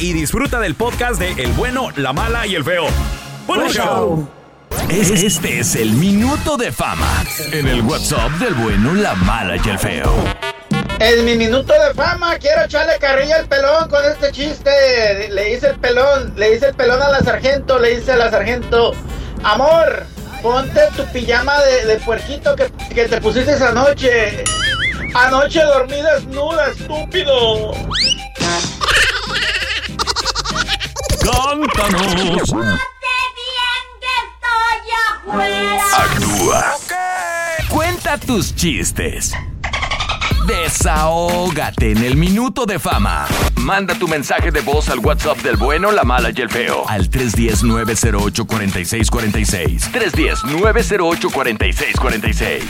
y 0.00 0.12
disfruta 0.12 0.60
del 0.60 0.74
podcast 0.74 1.18
de 1.18 1.32
El 1.42 1.52
bueno, 1.52 1.88
la 1.96 2.12
mala 2.12 2.46
y 2.46 2.54
el 2.54 2.64
feo. 2.64 2.86
¡Buen 3.46 3.60
Buen 3.60 3.72
show! 3.72 3.84
show. 3.84 4.28
Es- 4.88 5.10
Este 5.10 5.58
es 5.60 5.74
el 5.76 5.92
minuto 5.92 6.56
de 6.56 6.70
fama 6.72 7.24
en 7.52 7.66
el 7.66 7.82
WhatsApp 7.82 8.30
del 8.38 8.54
bueno, 8.54 8.94
la 8.94 9.14
mala 9.14 9.56
y 9.56 9.68
el 9.68 9.78
feo. 9.78 10.12
En 11.00 11.24
mi 11.24 11.34
minuto 11.36 11.72
de 11.72 11.92
fama 11.94 12.36
quiero 12.38 12.64
echarle 12.64 12.94
carrilla 13.00 13.36
al 13.36 13.46
pelón 13.46 13.88
con 13.88 14.04
este 14.04 14.30
chiste. 14.32 15.28
Le 15.30 15.54
hice 15.54 15.68
el 15.70 15.76
pelón, 15.78 16.32
le 16.36 16.54
hice 16.54 16.68
el 16.68 16.74
pelón 16.74 17.00
a 17.02 17.08
la 17.08 17.20
sargento, 17.20 17.78
le 17.78 17.96
dice 17.96 18.12
a 18.12 18.16
la 18.16 18.30
sargento, 18.30 18.92
amor, 19.42 20.04
ponte 20.42 20.80
tu 20.96 21.04
pijama 21.12 21.60
de, 21.62 21.86
de 21.86 21.96
puerquito 21.98 22.54
que, 22.56 22.70
que 22.94 23.06
te 23.06 23.20
pusiste 23.20 23.52
esa 23.52 23.72
noche. 23.72 24.44
Anoche 25.14 25.62
dormí 25.62 25.96
desnuda, 26.02 26.70
estúpido. 26.70 27.72
Cántanos. 31.24 32.52
Actúa. 35.96 36.76
Cuenta 37.70 38.18
tus 38.18 38.54
chistes. 38.54 39.32
Desahógate 40.46 41.92
en 41.92 42.04
el 42.04 42.16
minuto 42.16 42.66
de 42.66 42.78
fama. 42.78 43.26
Manda 43.56 43.94
tu 43.94 44.06
mensaje 44.06 44.50
de 44.50 44.60
voz 44.60 44.90
al 44.90 44.98
WhatsApp 44.98 45.38
del 45.38 45.56
bueno, 45.56 45.90
la 45.90 46.04
mala 46.04 46.28
y 46.34 46.40
el 46.42 46.50
feo. 46.50 46.86
Al 46.86 47.10
310-908-4646. 47.10 49.90
310-908-4646. 49.92 52.62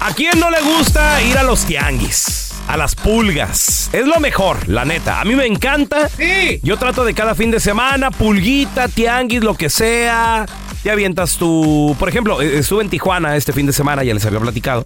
¿A 0.00 0.14
quién 0.14 0.40
no 0.40 0.50
le 0.50 0.62
gusta 0.62 1.20
ir 1.22 1.36
a 1.36 1.42
los 1.42 1.66
tianguis? 1.66 2.49
A 2.68 2.76
las 2.76 2.94
pulgas. 2.94 3.90
Es 3.92 4.06
lo 4.06 4.20
mejor, 4.20 4.68
la 4.68 4.84
neta. 4.84 5.20
A 5.20 5.24
mí 5.24 5.34
me 5.34 5.46
encanta. 5.46 6.08
Sí. 6.08 6.60
Yo 6.62 6.76
trato 6.76 7.04
de 7.04 7.14
cada 7.14 7.34
fin 7.34 7.50
de 7.50 7.58
semana, 7.58 8.10
pulguita, 8.12 8.86
tianguis, 8.88 9.42
lo 9.42 9.54
que 9.54 9.68
sea. 9.68 10.46
Te 10.82 10.90
avientas 10.90 11.36
tu. 11.36 11.96
Por 11.98 12.08
ejemplo, 12.08 12.40
eh, 12.40 12.58
estuve 12.60 12.84
en 12.84 12.90
Tijuana 12.90 13.36
este 13.36 13.52
fin 13.52 13.66
de 13.66 13.72
semana, 13.72 14.04
ya 14.04 14.14
les 14.14 14.24
había 14.24 14.38
platicado. 14.40 14.84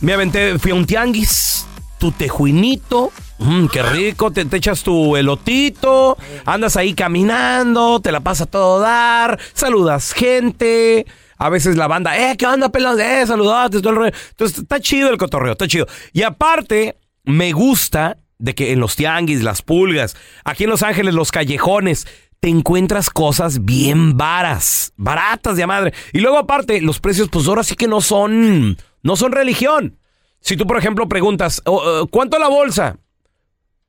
Me 0.00 0.14
aventé, 0.14 0.58
fui 0.58 0.72
a 0.72 0.74
un 0.74 0.86
tianguis, 0.86 1.66
tu 1.98 2.10
tejuinito. 2.10 3.12
mm, 3.38 3.66
qué 3.66 3.82
rico, 3.82 4.30
te, 4.32 4.44
te 4.46 4.56
echas 4.56 4.82
tu 4.82 5.16
elotito, 5.16 6.16
andas 6.46 6.76
ahí 6.76 6.94
caminando, 6.94 8.00
te 8.00 8.10
la 8.10 8.20
pasa 8.20 8.46
todo 8.46 8.80
dar, 8.80 9.38
saludas 9.52 10.12
gente. 10.12 11.06
A 11.42 11.48
veces 11.48 11.76
la 11.76 11.88
banda, 11.88 12.16
eh, 12.16 12.36
¿qué 12.36 12.46
onda, 12.46 12.68
pelón? 12.68 13.00
Eh, 13.00 13.26
saludate, 13.26 13.80
todo 13.80 13.90
el 13.90 13.96
rollo. 13.96 14.12
Entonces, 14.30 14.58
está 14.58 14.78
chido 14.78 15.10
el 15.10 15.18
cotorreo, 15.18 15.52
está 15.52 15.66
chido. 15.66 15.88
Y 16.12 16.22
aparte, 16.22 17.00
me 17.24 17.50
gusta 17.50 18.18
de 18.38 18.54
que 18.54 18.70
en 18.70 18.78
los 18.78 18.94
tianguis, 18.94 19.42
las 19.42 19.60
pulgas, 19.60 20.16
aquí 20.44 20.62
en 20.62 20.70
Los 20.70 20.84
Ángeles, 20.84 21.14
los 21.14 21.32
callejones, 21.32 22.06
te 22.38 22.48
encuentras 22.48 23.10
cosas 23.10 23.64
bien 23.64 24.16
varas, 24.16 24.92
baratas 24.96 25.56
de 25.56 25.66
madre. 25.66 25.92
Y 26.12 26.20
luego 26.20 26.38
aparte, 26.38 26.80
los 26.80 27.00
precios, 27.00 27.28
pues 27.28 27.48
ahora 27.48 27.64
sí 27.64 27.74
que 27.74 27.88
no 27.88 28.00
son, 28.00 28.76
no 29.02 29.16
son 29.16 29.32
religión. 29.32 29.98
Si 30.40 30.56
tú, 30.56 30.64
por 30.64 30.78
ejemplo, 30.78 31.08
preguntas, 31.08 31.60
"Oh, 31.64 32.04
eh, 32.04 32.08
¿cuánto 32.08 32.38
la 32.38 32.46
bolsa? 32.48 32.98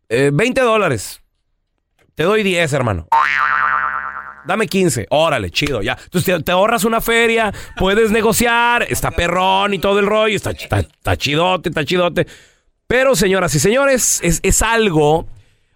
"Eh, 0.10 0.32
20 0.34 0.62
dólares. 0.62 1.22
Te 2.16 2.24
doy 2.24 2.42
10, 2.42 2.74
hermano. 2.74 3.08
Dame 4.46 4.68
15. 4.68 5.08
Órale, 5.10 5.50
chido, 5.52 5.82
ya. 5.82 5.98
Entonces 6.04 6.36
te, 6.38 6.44
te 6.44 6.52
ahorras 6.52 6.84
una 6.84 7.02
feria, 7.02 7.54
puedes 7.78 8.12
negociar, 8.12 8.84
está 8.90 9.12
perrón 9.12 9.74
y 9.74 9.80
todo 9.80 10.00
el 10.00 10.06
rollo, 10.06 10.36
está, 10.36 10.52
está, 10.52 10.80
está 10.80 11.16
chidote, 11.18 11.70
está 11.70 11.86
chidote. 11.86 12.28
Pero, 12.88 13.16
señoras 13.16 13.56
y 13.56 13.60
señores, 13.60 14.20
es, 14.24 14.40
es 14.44 14.62
algo 14.62 15.28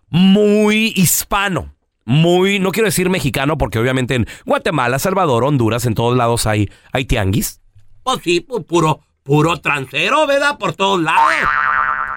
muy 0.10 0.94
hispano. 0.96 1.74
Muy, 2.06 2.60
no 2.60 2.72
quiero 2.72 2.86
decir 2.88 3.10
mexicano, 3.10 3.58
porque 3.58 3.80
obviamente 3.80 4.16
en 4.16 4.28
Guatemala, 4.46 4.98
Salvador, 4.98 5.44
Honduras, 5.44 5.86
en 5.86 5.94
todos 5.94 6.16
lados 6.16 6.48
hay, 6.48 6.70
hay 6.94 7.04
tianguis. 7.06 7.60
Pues 8.04 8.20
sí, 8.24 8.46
pu- 8.48 8.66
puro, 8.66 9.02
puro 9.24 9.58
transero, 9.60 10.26
¿verdad? 10.26 10.58
Por 10.58 10.74
todos 10.74 11.02
lados. 11.02 11.34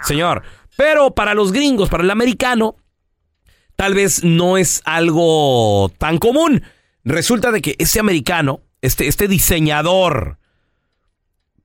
Señor, 0.03 0.43
pero 0.77 1.11
para 1.13 1.35
los 1.35 1.51
gringos, 1.51 1.89
para 1.89 2.05
el 2.05 2.11
americano, 2.13 2.77
tal 3.81 3.95
vez 3.95 4.23
no 4.25 4.59
es 4.59 4.83
algo 4.85 5.91
tan 5.97 6.19
común. 6.19 6.63
Resulta 7.03 7.51
de 7.51 7.63
que 7.63 7.77
ese 7.79 7.99
americano, 7.99 8.61
este, 8.83 9.09
este 9.09 9.27
diseñador 9.27 10.37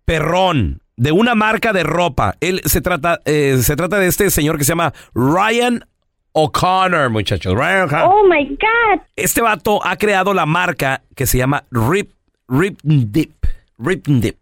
perrón 0.05 0.81
de 0.95 1.11
una 1.11 1.35
marca 1.35 1.73
de 1.73 1.83
ropa, 1.83 2.37
él 2.39 2.61
se 2.63 2.79
trata, 2.79 3.19
eh, 3.25 3.57
se 3.61 3.75
trata 3.75 3.99
de 3.99 4.07
este 4.07 4.31
señor 4.31 4.57
que 4.57 4.63
se 4.63 4.69
llama 4.71 4.93
Ryan 5.13 5.85
O'Connor, 6.31 7.09
muchachos. 7.09 7.53
Ryan 7.53 7.81
O'Connor. 7.81 8.09
Oh 8.09 8.29
my 8.29 8.47
God. 8.47 9.01
Este 9.17 9.41
vato 9.41 9.85
ha 9.85 9.97
creado 9.97 10.33
la 10.33 10.45
marca 10.45 11.01
que 11.17 11.25
se 11.25 11.37
llama 11.37 11.65
Rip, 11.69 12.11
Rip 12.47 12.79
Dip. 12.81 13.45
Rip 13.77 14.07
Dip. 14.07 14.37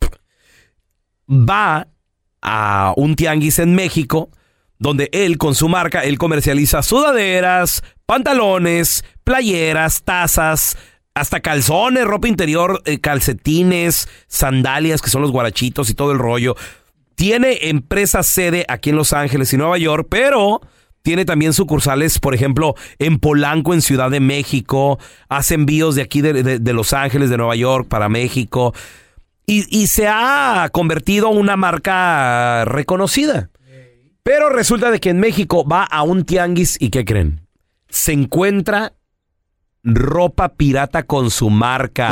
Va 1.28 1.88
a 2.40 2.94
un 2.98 3.16
tianguis 3.16 3.58
en 3.58 3.74
México 3.74 4.30
donde 4.84 5.10
él 5.14 5.38
con 5.38 5.56
su 5.56 5.70
marca, 5.70 6.02
él 6.02 6.18
comercializa 6.18 6.84
sudaderas, 6.84 7.82
pantalones, 8.06 9.04
playeras, 9.24 10.04
tazas, 10.04 10.78
hasta 11.16 11.40
calzones, 11.40 12.06
ropa 12.06 12.28
interior, 12.28 12.82
eh, 12.86 13.00
calcetines, 13.00 14.10
sandalias, 14.28 15.02
que 15.02 15.10
son 15.10 15.22
los 15.22 15.32
guarachitos 15.32 15.90
y 15.90 15.94
todo 15.94 16.12
el 16.12 16.20
rollo. 16.20 16.56
Tiene 17.16 17.58
empresa 17.70 18.24
sede 18.24 18.66
aquí 18.68 18.90
en 18.90 18.98
Los 18.98 19.14
Ángeles 19.14 19.54
y 19.54 19.58
Nueva 19.58 19.78
York, 19.78 20.08
pero 20.10 20.60
tiene 21.02 21.24
también 21.24 21.54
sucursales, 21.54 22.20
por 22.20 22.36
ejemplo, 22.36 22.76
en 23.00 23.20
Polanco, 23.20 23.74
en 23.74 23.82
Ciudad 23.82 24.12
de 24.12 24.20
México. 24.20 25.00
Hace 25.30 25.54
envíos 25.56 25.96
de 25.96 26.02
aquí 26.02 26.22
de, 26.22 26.60
de- 26.60 26.74
Los 26.74 26.92
Ángeles, 26.94 27.30
de 27.30 27.38
Nueva 27.38 27.56
York, 27.56 27.88
para 27.88 28.10
México. 28.10 28.74
Y, 29.46 29.66
y 29.70 29.88
se 29.88 30.08
ha 30.10 30.70
convertido 30.74 31.32
en 31.32 31.38
una 31.38 31.56
marca 31.56 32.66
reconocida. 32.66 33.50
Pero 34.24 34.50
resulta 34.50 34.90
de 34.90 35.00
que 35.00 35.10
en 35.10 35.20
México 35.20 35.66
va 35.68 35.84
a 35.84 36.04
un 36.04 36.24
tianguis 36.24 36.78
y 36.80 36.90
¿qué 36.90 37.04
creen? 37.04 37.48
Se 37.90 38.14
encuentra 38.14 38.94
ropa 39.84 40.50
pirata 40.56 41.04
con 41.04 41.30
su 41.30 41.50
marca. 41.50 42.10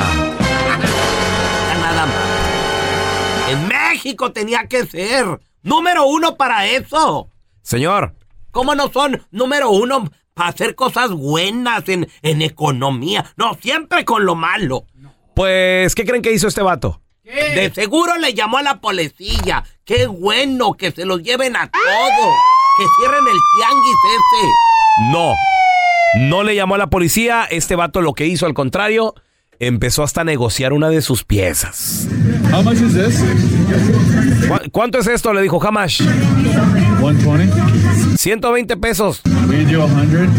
Nada 1.80 2.06
más. 2.06 3.50
En 3.50 3.68
México 3.68 4.32
tenía 4.32 4.68
que 4.68 4.86
ser 4.86 5.40
número 5.64 6.06
uno 6.06 6.36
para 6.36 6.68
eso. 6.68 7.30
Señor, 7.62 8.16
¿Cómo 8.52 8.76
no 8.76 8.92
son 8.92 9.22
número 9.32 9.70
uno 9.70 10.12
para 10.34 10.50
hacer 10.50 10.76
cosas 10.76 11.12
buenas 11.12 11.88
en, 11.88 12.10
en 12.22 12.42
economía? 12.42 13.26
No, 13.38 13.54
siempre 13.62 14.04
con 14.04 14.26
lo 14.26 14.36
malo. 14.36 14.86
pues, 15.34 15.96
¿qué 15.96 16.04
creen 16.06 16.22
que 16.22 16.34
hizo 16.34 16.50
este 16.50 16.62
vato? 16.62 17.02
De 17.32 17.72
seguro 17.74 18.18
le 18.18 18.34
llamó 18.34 18.58
a 18.58 18.62
la 18.64 18.80
policía. 18.82 19.64
Qué 19.86 20.08
bueno 20.08 20.74
que 20.74 20.92
se 20.92 21.06
los 21.06 21.22
lleven 21.24 21.56
a 21.56 21.70
todos. 21.70 22.36
Que 22.78 22.86
cierren 23.00 23.24
el 23.28 23.40
tianguis 23.58 23.96
ese. 24.16 25.12
No, 25.12 25.34
no 26.30 26.44
le 26.44 26.56
llamó 26.56 26.76
a 26.76 26.78
la 26.78 26.88
policía. 26.88 27.46
Este 27.50 27.76
vato 27.76 28.02
lo 28.02 28.14
que 28.14 28.26
hizo, 28.26 28.46
al 28.46 28.54
contrario, 28.54 29.14
empezó 29.60 30.04
hasta 30.04 30.22
a 30.22 30.24
negociar 30.24 30.74
una 30.74 30.90
de 30.90 31.02
sus 31.02 31.24
piezas. 31.24 32.08
How 32.54 32.64
much 32.64 32.82
is 32.82 32.94
this? 32.94 33.24
¿Cu- 34.48 34.70
¿Cuánto 34.72 34.98
es 35.00 35.08
esto? 35.08 35.34
Le 35.34 35.42
dijo 35.42 35.62
Hamash. 35.66 36.02
120. 37.00 38.18
120 38.18 38.78
pesos. 38.78 39.22
We 39.48 39.64
do 39.66 39.86
100. 39.86 40.30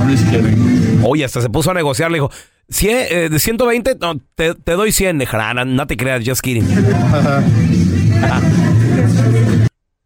I'm 0.00 0.10
just 0.10 0.28
kidding. 0.30 1.00
Oye, 1.04 1.24
hasta 1.24 1.40
se 1.40 1.48
puso 1.48 1.70
a 1.70 1.74
negociar. 1.74 2.10
Le 2.10 2.16
dijo, 2.16 2.30
"Cien- 2.68 3.06
eh, 3.10 3.28
de 3.28 3.38
120, 3.38 3.96
no, 4.00 4.18
te, 4.34 4.54
te 4.54 4.72
doy 4.72 4.92
100. 4.92 5.18
Le 5.18 5.24
dijo, 5.24 5.36
"Ah, 5.38 5.52
no, 5.54 5.86
te 5.86 5.96
creas, 5.96 6.22
just 6.24 6.40
kidding. 6.42 6.66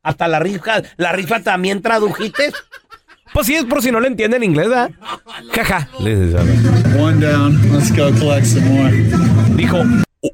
Hasta 0.03 0.29
la 0.29 0.39
rifa, 0.39 0.83
la 0.97 1.13
rifa 1.13 1.41
también 1.41 1.83
tradujiste. 1.83 2.53
Pues 3.33 3.47
sí, 3.49 3.55
es 3.57 3.65
por 3.65 3.83
si 3.83 3.91
no 3.91 3.99
le 4.01 4.07
entienden 4.09 4.45
inglés, 4.45 4.69
¿verdad? 4.69 4.91
Jaja. 5.53 5.89
One 6.99 7.21
down. 7.27 7.61
Let's 7.73 7.91
go 7.95 8.11
collect 8.19 8.47
some 8.47 8.67
more. 8.69 8.93
Dijo, 9.57 9.83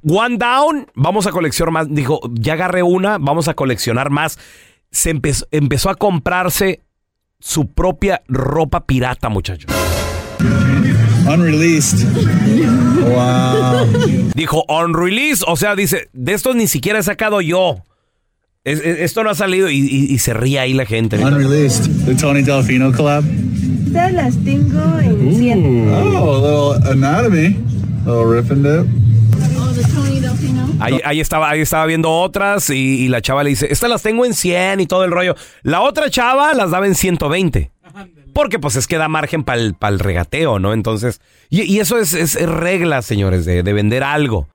one 0.03 0.37
down, 0.37 0.87
vamos 0.95 1.27
a 1.27 1.31
coleccionar 1.31 1.73
más. 1.73 1.87
Dijo, 1.93 2.21
ya 2.35 2.53
agarré 2.53 2.83
una, 2.83 3.17
vamos 3.19 3.49
a 3.49 3.55
coleccionar 3.55 4.11
más. 4.11 4.39
Se 4.91 5.09
empezó, 5.11 5.47
empezó 5.51 5.89
a 5.89 5.95
comprarse 5.95 6.83
su 7.41 7.73
propia 7.73 8.23
ropa 8.29 8.85
pirata, 8.85 9.31
muchacho. 9.31 9.67
Unreleased. 11.27 12.05
Wow. 13.03 13.87
Dijo, 14.35 14.65
on 14.69 14.95
release, 14.95 15.43
o 15.47 15.57
sea, 15.57 15.75
dice, 15.77 16.09
de 16.13 16.33
estos 16.33 16.57
ni 16.57 16.67
siquiera 16.69 16.99
he 16.99 17.03
sacado 17.03 17.41
yo. 17.41 17.83
Es- 18.65 18.81
es- 18.81 19.01
esto 19.01 19.25
no 19.25 19.31
ha 19.31 19.35
salido 19.35 19.69
y, 19.71 19.79
y- 19.79 20.13
y 20.15 20.19
se 20.19 20.35
ríe 20.35 20.59
ahí 20.61 20.73
la 20.73 20.87
gente. 20.87 21.17
Unreleased. 21.19 21.91
The 22.07 22.15
Tony 22.15 22.43
Delfino 22.43 22.93
collab. 22.93 23.25
Estas 23.87 24.13
las 24.13 24.37
tengo 24.45 24.81
en 25.01 25.37
100. 25.37 25.91
Oh, 25.91 26.73
a 26.75 26.79
little 26.79 26.91
anatomy. 26.93 27.57
A 28.07 28.11
little 28.11 28.41
rip 28.41 28.51
and 28.51 28.67
dip. 28.67 28.87
Ahí, 30.81 30.99
ahí 31.05 31.21
estaba, 31.21 31.49
ahí 31.51 31.61
estaba 31.61 31.87
viendo 31.87 32.11
otras 32.11 32.69
y, 32.71 32.75
y 33.05 33.09
la 33.09 33.21
chava 33.23 33.45
le 33.45 33.51
dice, 33.51 33.69
estas 33.71 33.89
las 33.89 34.03
tengo 34.03 34.25
en 34.25 34.35
100 34.35 34.81
y 34.81 34.87
todo 34.87 35.05
el 35.05 35.13
rollo. 35.13 35.37
La 35.63 35.81
otra 35.81 36.11
chava 36.11 36.55
las 36.55 36.73
daba 36.73 36.87
en 36.89 36.97
120. 36.97 37.71
Porque 38.35 38.59
pues 38.59 38.77
es 38.77 38.87
que 38.87 38.97
da 38.99 39.09
margen 39.09 39.45
para 39.45 39.61
el, 39.61 39.77
regateo, 39.99 40.59
¿no? 40.59 40.73
Entonces, 40.73 41.21
y, 41.51 41.63
y 41.63 41.81
eso 41.81 41.99
es, 41.99 42.15
es 42.15 42.35
regla, 42.41 43.03
señores, 43.03 43.45
de, 43.45 43.63
de 43.63 43.73
vender 43.73 44.03
algo. 44.05 44.49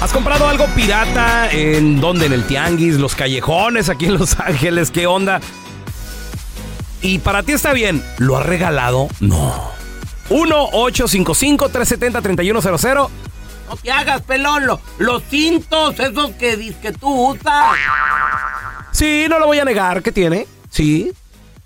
¿Has 0.00 0.12
comprado 0.12 0.46
algo 0.48 0.66
pirata? 0.74 1.50
¿En 1.50 2.00
dónde? 2.00 2.26
¿En 2.26 2.32
el 2.34 2.44
tianguis? 2.44 2.96
¿Los 2.96 3.14
callejones 3.14 3.88
aquí 3.88 4.06
en 4.06 4.14
Los 4.18 4.38
Ángeles? 4.40 4.90
¿Qué 4.90 5.06
onda? 5.06 5.40
Y 7.02 7.18
para 7.18 7.42
ti 7.42 7.52
está 7.52 7.72
bien. 7.72 8.02
¿Lo 8.18 8.36
has 8.38 8.46
regalado? 8.46 9.08
No. 9.20 9.72
1-855-370-3100. 10.30 13.08
No 13.68 13.76
te 13.76 13.90
hagas, 13.90 14.22
pelón. 14.22 14.66
lo- 14.66 14.80
los 14.98 15.22
cintos, 15.24 15.98
esos 15.98 16.30
que, 16.32 16.74
que 16.80 16.92
tú 16.92 17.30
usas. 17.30 17.74
Sí, 18.92 19.26
no 19.28 19.38
lo 19.38 19.46
voy 19.46 19.58
a 19.58 19.64
negar. 19.64 20.02
¿Qué 20.02 20.12
tiene? 20.12 20.46
Sí. 20.70 21.12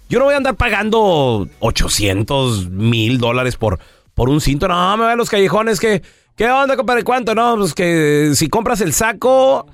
Yo 0.09 0.19
no 0.19 0.25
voy 0.25 0.35
a 0.35 0.39
andar 0.39 0.57
pagando 0.57 1.49
800 1.59 2.71
mil 2.71 3.19
dólares 3.19 3.57
por, 3.57 3.79
por 4.15 4.29
un 4.29 4.41
cinto. 4.41 4.69
No, 4.69 4.97
me 4.97 5.05
voy 5.05 5.13
a 5.13 5.17
los 5.17 5.31
callejones. 5.31 5.81
que 5.81 6.03
¿Qué 6.35 6.49
onda, 6.49 6.77
compadre? 6.77 7.03
¿Cuánto? 7.03 7.35
No, 7.35 7.57
pues 7.57 7.75
que 7.75 8.31
si 8.35 8.49
compras 8.49 8.81
el 8.81 8.93
saco, 8.93 9.67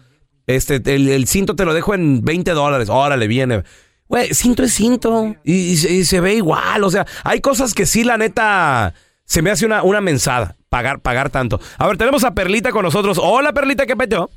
este, 0.47 0.77
el, 0.95 1.09
el 1.09 1.27
cinto 1.27 1.55
te 1.55 1.65
lo 1.67 1.75
dejo 1.75 1.95
en 1.95 2.23
20 2.23 2.51
dólares. 2.53 2.89
Órale, 2.89 3.27
viene. 3.27 3.65
Güey, 4.09 4.33
cinto 4.33 4.63
es 4.63 4.73
cinto. 4.73 5.37
Y, 5.45 5.53
y 5.53 5.73
y 5.73 6.05
se 6.05 6.21
ve 6.21 6.35
igual. 6.35 6.83
O 6.85 6.91
sea, 6.91 7.07
hay 7.23 7.41
cosas 7.41 7.75
que 7.75 7.85
sí, 7.85 8.03
la 8.03 8.17
neta, 8.17 8.95
se 9.25 9.43
me 9.43 9.51
hace 9.51 9.67
una, 9.67 9.83
una 9.83 10.01
mensada. 10.01 10.57
Pagar, 10.71 11.01
pagar 11.01 11.31
tanto. 11.31 11.61
A 11.79 11.87
ver, 11.87 11.97
tenemos 11.99 12.25
a 12.25 12.35
Perlita 12.35 12.73
con 12.73 12.83
nosotros. 12.83 13.21
Hola, 13.23 13.53
Perlita, 13.53 13.87
¿qué 13.87 13.97
peteo? 13.97 14.31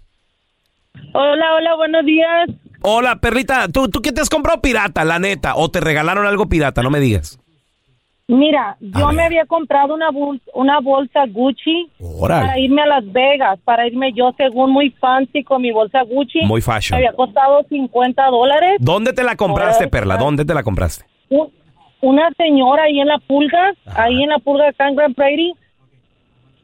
Hola, 1.14 1.56
hola, 1.56 1.76
buenos 1.76 2.06
días. 2.06 2.50
Hola, 2.82 3.18
Perlita, 3.18 3.68
¿tú, 3.68 3.90
¿tú 3.90 4.02
qué 4.02 4.12
te 4.12 4.22
has 4.22 4.30
comprado 4.30 4.62
pirata, 4.62 5.04
la 5.04 5.20
neta? 5.20 5.56
¿O 5.56 5.70
te 5.70 5.80
regalaron 5.82 6.26
algo 6.26 6.48
pirata? 6.48 6.82
No 6.84 6.90
me 6.90 7.00
digas. 7.00 7.40
Mira, 8.30 8.76
yo 8.82 9.08
me 9.14 9.24
había 9.24 9.46
comprado 9.46 9.94
una 9.94 10.12
bolsa, 10.12 10.44
una 10.54 10.82
bolsa 10.82 11.22
Gucci 11.30 11.90
Órale. 11.98 12.46
para 12.48 12.60
irme 12.60 12.82
a 12.82 12.86
Las 12.86 13.12
Vegas, 13.14 13.58
para 13.64 13.88
irme 13.88 14.12
yo 14.14 14.34
según 14.36 14.72
muy 14.72 14.90
fancy 14.90 15.46
con 15.46 15.62
mi 15.62 15.72
bolsa 15.72 16.02
Gucci. 16.04 16.42
Muy 16.44 16.62
fashion. 16.62 17.00
Me 17.00 17.08
había 17.08 17.16
costado 17.16 17.64
50 17.70 18.26
dólares. 18.28 18.78
¿Dónde 18.80 19.14
te 19.14 19.24
la 19.24 19.38
compraste, 19.38 19.86
Ahora, 19.86 19.92
Perla? 19.92 20.18
¿Dónde 20.18 20.44
te 20.44 20.54
la 20.54 20.64
compraste? 20.64 21.06
Un- 21.30 21.50
Una 22.02 22.30
señora 22.38 22.84
ahí 22.84 23.00
en 23.00 23.08
la 23.08 23.18
pulga, 23.18 23.74
ahí 23.96 24.22
en 24.22 24.30
la 24.30 24.40
pulga 24.40 24.68
acá 24.70 24.88
en 24.90 24.96
Grand 24.98 25.16
Prairie, 25.16 25.54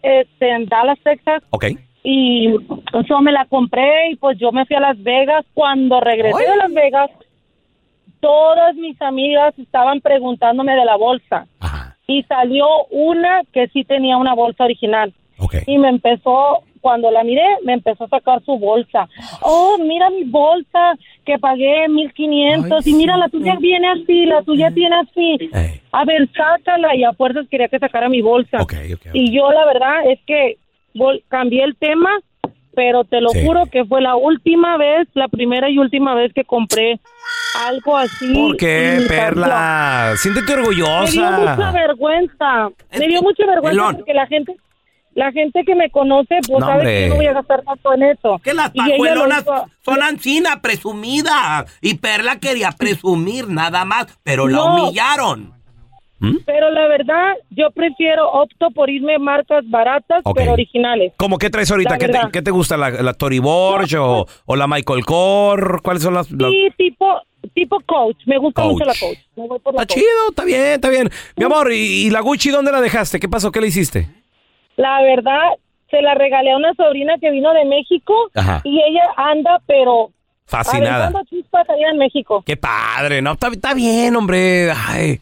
este, 0.04 0.50
en 0.50 0.66
Dallas, 0.68 1.00
Texas. 1.04 1.42
Ok. 1.50 1.66
Y 2.04 2.54
eso 2.94 3.22
me 3.22 3.32
la 3.32 3.46
compré 3.46 4.12
y 4.12 4.16
pues 4.18 4.38
yo 4.38 4.52
me 4.52 4.66
fui 4.66 4.76
a 4.76 4.82
Las 4.82 5.02
Vegas. 5.02 5.46
Cuando 5.54 6.02
regresé 6.02 6.44
de 6.44 6.58
Las 6.58 6.74
Vegas, 6.74 7.10
todas 8.20 8.76
mis 8.76 9.02
amigas 9.02 9.58
estaban 9.58 10.02
preguntándome 10.02 10.76
de 10.76 10.86
la 10.86 10.96
bolsa. 10.96 11.46
Y 12.08 12.24
salió 12.24 12.66
una 12.92 13.42
que 13.54 13.68
sí 13.70 13.86
tenía 13.86 14.18
una 14.18 14.34
bolsa 14.34 14.66
original. 14.66 15.14
Y 15.68 15.78
me 15.78 15.90
empezó, 15.90 16.64
cuando 16.82 17.12
la 17.12 17.24
miré, 17.24 17.46
me 17.64 17.74
empezó 17.74 18.06
a 18.06 18.10
sacar 18.10 18.44
su 18.44 18.58
bolsa. 18.58 19.08
Oh, 19.42 19.78
mira 19.80 20.10
mi 20.10 20.24
bolsa 20.24 20.96
que 21.26 21.38
pagué 21.40 21.88
1500 21.88 22.86
y 22.86 22.94
mira 22.94 23.18
la 23.18 23.30
tuya 23.30 23.56
viene 23.60 23.90
así, 23.90 24.26
la 24.26 24.42
tuya 24.44 24.72
tiene 24.72 24.96
así. 24.98 25.50
A 25.92 26.06
ver, 26.06 26.30
sácala 26.36 26.96
y 26.96 27.04
a 27.04 27.14
fuerzas 27.14 27.48
quería 27.50 27.68
que 27.68 27.80
sacara 27.80 28.10
mi 28.10 28.22
bolsa. 28.22 28.60
Y 29.14 29.36
yo 29.36 29.52
la 29.52 29.66
verdad 29.66 30.10
es 30.10 30.20
que 30.26 30.58
vol- 30.94 31.24
cambié 31.28 31.64
el 31.64 31.76
tema, 31.76 32.10
pero 32.76 33.04
te 33.04 33.22
lo 33.22 33.30
Sí. 33.30 33.46
juro 33.46 33.66
que 33.68 33.86
fue 33.86 34.02
la 34.02 34.16
última 34.16 34.78
vez, 34.78 35.08
la 35.14 35.28
primera 35.28 35.70
y 35.70 35.78
última 35.78 36.16
vez 36.16 36.34
que 36.34 36.44
compré 36.44 37.00
algo 37.68 37.96
así. 37.98 38.34
¿Por 38.34 38.58
qué, 38.58 39.06
Perla? 39.08 40.14
Siéntete 40.18 40.56
me 40.58 40.70
dio 40.70 40.86
mucha 40.88 41.30
orgullosa. 41.30 41.72
vergüenza. 41.72 42.70
Me 42.98 43.08
dio 43.08 43.22
mucha 43.22 43.46
vergüenza 43.46 43.92
porque 43.96 44.14
la 44.16 44.26
gente, 44.26 44.56
la 45.14 45.32
gente 45.32 45.64
que 45.64 45.76
me 45.76 45.92
conoce, 45.92 46.40
pues 46.48 46.60
No, 46.60 46.66
sabe 46.66 46.84
que 46.84 47.02
yo 47.04 47.10
no 47.10 47.16
voy 47.18 47.26
a 47.28 47.34
gastar 47.34 47.62
tanto 47.62 47.94
en 47.94 48.04
eso. 48.04 48.42
Que 48.44 48.54
las 48.56 48.72
pajuelonas 48.72 49.46
son 49.86 50.02
ancina, 50.02 50.60
presumidas. 50.62 51.72
Y 51.82 51.96
Perla 51.96 52.40
quería 52.40 52.72
presumir 52.72 53.48
nada 53.50 53.86
más, 53.86 54.08
pero 54.24 54.48
la 54.48 54.58
No. 54.58 54.92
Humillaron. 56.24 56.44
Pero 56.46 56.72
la 56.72 56.88
verdad, 56.88 57.34
yo 57.52 57.72
prefiero, 57.72 58.30
opto 58.32 58.72
por 58.72 58.90
irme 58.90 59.18
marcas 59.20 59.64
baratas, 59.70 60.24
pero 60.36 60.54
originales. 60.54 61.14
¿Cómo 61.18 61.38
qué 61.38 61.50
traes 61.50 61.70
ahorita? 61.72 61.98
¿Qué 61.98 62.08
te, 62.10 62.20
qué 62.32 62.42
te 62.42 62.52
gusta? 62.52 62.78
¿La, 62.78 62.90
la 62.90 63.14
Tory 63.14 63.40
Burch 63.40 63.94
o, 63.96 64.26
o 64.46 64.56
la 64.56 64.68
Michael 64.68 65.06
Kors? 65.06 65.82
¿Cuáles 65.82 66.04
son 66.04 66.14
las...? 66.14 66.32
las- 66.32 66.50
Sí, 66.52 66.68
tipo, 66.78 67.22
tipo 67.54 67.80
coach. 67.86 68.18
Me 68.26 68.38
gusta 68.38 68.62
Coach. 68.62 68.72
mucho 68.74 68.86
la 68.86 68.94
coach. 69.00 69.18
Me 69.36 69.48
voy 69.48 69.60
por 69.60 69.74
la 69.76 69.82
Está 69.82 69.94
coach. 69.94 70.02
chido, 70.04 70.30
está 70.30 70.46
bien, 70.46 70.62
está 70.74 70.90
bien. 70.90 71.10
Mi 71.36 71.46
amor, 71.46 71.72
¿y, 71.72 72.06
y 72.08 72.10
la 72.10 72.22
Gucci 72.22 72.50
dónde 72.52 72.72
la 72.72 72.82
dejaste? 72.82 73.20
¿Qué 73.20 73.28
pasó? 73.30 73.52
¿Qué 73.52 73.60
le 73.62 73.68
hiciste? 73.68 74.08
La 74.76 75.02
verdad, 75.04 75.50
se 75.92 76.02
la 76.02 76.16
regalé 76.16 76.52
a 76.52 76.58
una 76.58 76.74
sobrina 76.74 77.14
que 77.22 77.30
vino 77.32 77.54
de 77.54 77.66
México 77.66 78.14
Ajá. 78.34 78.62
y 78.64 78.78
ella 78.80 79.04
anda, 79.18 79.62
pero 79.68 80.10
Fascinada. 80.46 81.12
chispas 81.30 81.70
allá 81.70 81.90
en 81.92 81.98
México. 81.98 82.44
Qué 82.46 82.58
padre, 82.58 83.22
no, 83.22 83.34
está, 83.34 83.48
está 83.50 83.74
bien, 83.74 84.16
hombre. 84.16 84.72
Ay. 84.72 85.20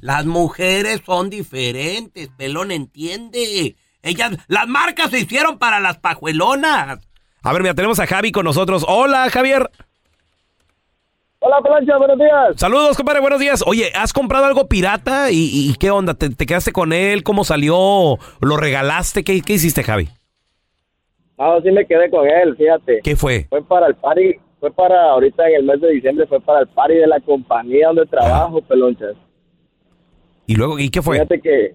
Las 0.00 0.26
mujeres 0.26 1.02
son 1.04 1.30
diferentes, 1.30 2.28
pelón 2.36 2.70
entiende. 2.70 3.76
Ellas, 4.02 4.36
las 4.46 4.68
marcas 4.68 5.10
se 5.10 5.20
hicieron 5.20 5.58
para 5.58 5.80
las 5.80 5.98
pajuelonas. 5.98 7.00
A 7.42 7.52
ver, 7.52 7.62
mira, 7.62 7.74
tenemos 7.74 7.98
a 7.98 8.06
Javi 8.06 8.32
con 8.32 8.44
nosotros. 8.44 8.84
Hola, 8.88 9.28
Javier. 9.30 9.68
Hola, 11.40 11.56
Plancha, 11.62 11.96
buenos 11.98 12.18
días. 12.18 12.54
Saludos, 12.56 12.96
compadre, 12.96 13.20
buenos 13.20 13.38
días. 13.40 13.62
Oye, 13.66 13.92
¿has 13.94 14.12
comprado 14.12 14.44
algo 14.46 14.68
pirata? 14.68 15.30
¿Y, 15.30 15.70
y 15.70 15.74
qué 15.78 15.90
onda? 15.90 16.14
¿Te, 16.14 16.30
te 16.30 16.46
quedaste 16.46 16.72
con 16.72 16.92
él? 16.92 17.22
¿Cómo 17.22 17.44
salió? 17.44 18.18
¿Lo 18.40 18.56
regalaste? 18.56 19.22
¿Qué, 19.22 19.40
qué 19.42 19.52
hiciste, 19.54 19.84
Javi? 19.84 20.08
No, 21.38 21.60
sí 21.60 21.70
me 21.70 21.86
quedé 21.86 22.10
con 22.10 22.26
él, 22.26 22.56
fíjate. 22.56 23.00
¿Qué 23.04 23.14
fue? 23.14 23.46
Fue 23.48 23.62
para 23.64 23.86
el 23.86 23.94
party, 23.94 24.34
fue 24.58 24.72
para, 24.72 25.10
ahorita 25.12 25.48
en 25.48 25.54
el 25.56 25.62
mes 25.64 25.80
de 25.80 25.90
diciembre, 25.92 26.26
fue 26.26 26.40
para 26.40 26.60
el 26.60 26.66
party 26.68 26.94
de 26.94 27.06
la 27.06 27.20
compañía 27.20 27.86
donde 27.88 28.06
trabajo, 28.06 28.60
pelonchas. 28.62 29.14
¿Y 30.48 30.56
luego, 30.56 30.78
y 30.78 30.88
qué 30.88 31.02
fue? 31.02 31.16
Fíjate 31.16 31.40
que, 31.42 31.72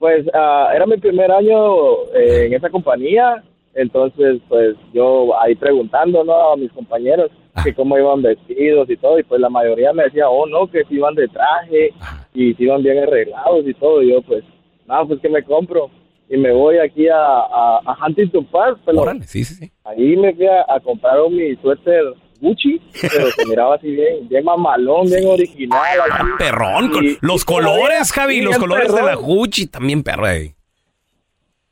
pues, 0.00 0.26
ah, 0.34 0.72
era 0.74 0.84
mi 0.84 0.96
primer 0.96 1.30
año 1.30 2.06
eh, 2.12 2.46
en 2.46 2.54
esa 2.54 2.68
compañía, 2.68 3.44
entonces, 3.72 4.40
pues, 4.48 4.74
yo 4.92 5.40
ahí 5.40 5.54
preguntando, 5.54 6.24
¿no? 6.24 6.52
A 6.52 6.56
mis 6.56 6.72
compañeros 6.72 7.30
que 7.62 7.72
cómo 7.72 7.96
iban 7.96 8.20
vestidos 8.20 8.90
y 8.90 8.96
todo, 8.96 9.16
y 9.20 9.22
pues 9.22 9.40
la 9.40 9.48
mayoría 9.48 9.92
me 9.92 10.02
decía, 10.04 10.28
oh, 10.28 10.44
no, 10.46 10.66
que 10.68 10.82
si 10.86 10.94
iban 10.96 11.14
de 11.14 11.28
traje 11.28 11.92
y 12.34 12.52
si 12.54 12.64
iban 12.64 12.82
bien 12.82 12.98
arreglados 12.98 13.64
y 13.64 13.74
todo, 13.74 14.02
y 14.02 14.10
yo, 14.10 14.22
pues, 14.22 14.42
no, 14.88 15.06
pues, 15.06 15.20
que 15.20 15.28
me 15.28 15.44
compro? 15.44 15.88
Y 16.28 16.36
me 16.36 16.50
voy 16.52 16.78
aquí 16.78 17.06
a, 17.06 17.16
a, 17.16 17.80
a 17.86 18.06
Huntington 18.06 18.44
Park, 18.46 18.80
pero 18.84 19.02
Órale, 19.02 19.22
sí, 19.22 19.44
sí, 19.44 19.54
sí. 19.54 19.72
ahí 19.84 20.16
me 20.16 20.34
fui 20.34 20.46
a, 20.46 20.64
a 20.68 20.80
comprar 20.80 21.16
mi 21.30 21.54
suéter 21.56 22.02
Gucci, 22.40 22.80
pero 23.00 23.30
se 23.30 23.46
miraba 23.46 23.74
así 23.76 23.90
bien, 23.90 24.28
bien 24.28 24.44
mamalón, 24.44 25.06
bien 25.06 25.26
original. 25.26 25.80
así. 26.10 26.24
Perrón, 26.38 26.90
Y- 27.02 27.18
los 27.20 27.42
y 27.42 27.44
colores, 27.44 28.12
Javi, 28.12 28.40
los 28.40 28.52
bien 28.52 28.60
colores 28.60 28.92
de 28.94 29.02
la. 29.02 29.14
Gucci 29.14 29.66
también, 29.66 30.02
perro. 30.02 30.28
eh. 30.28 30.54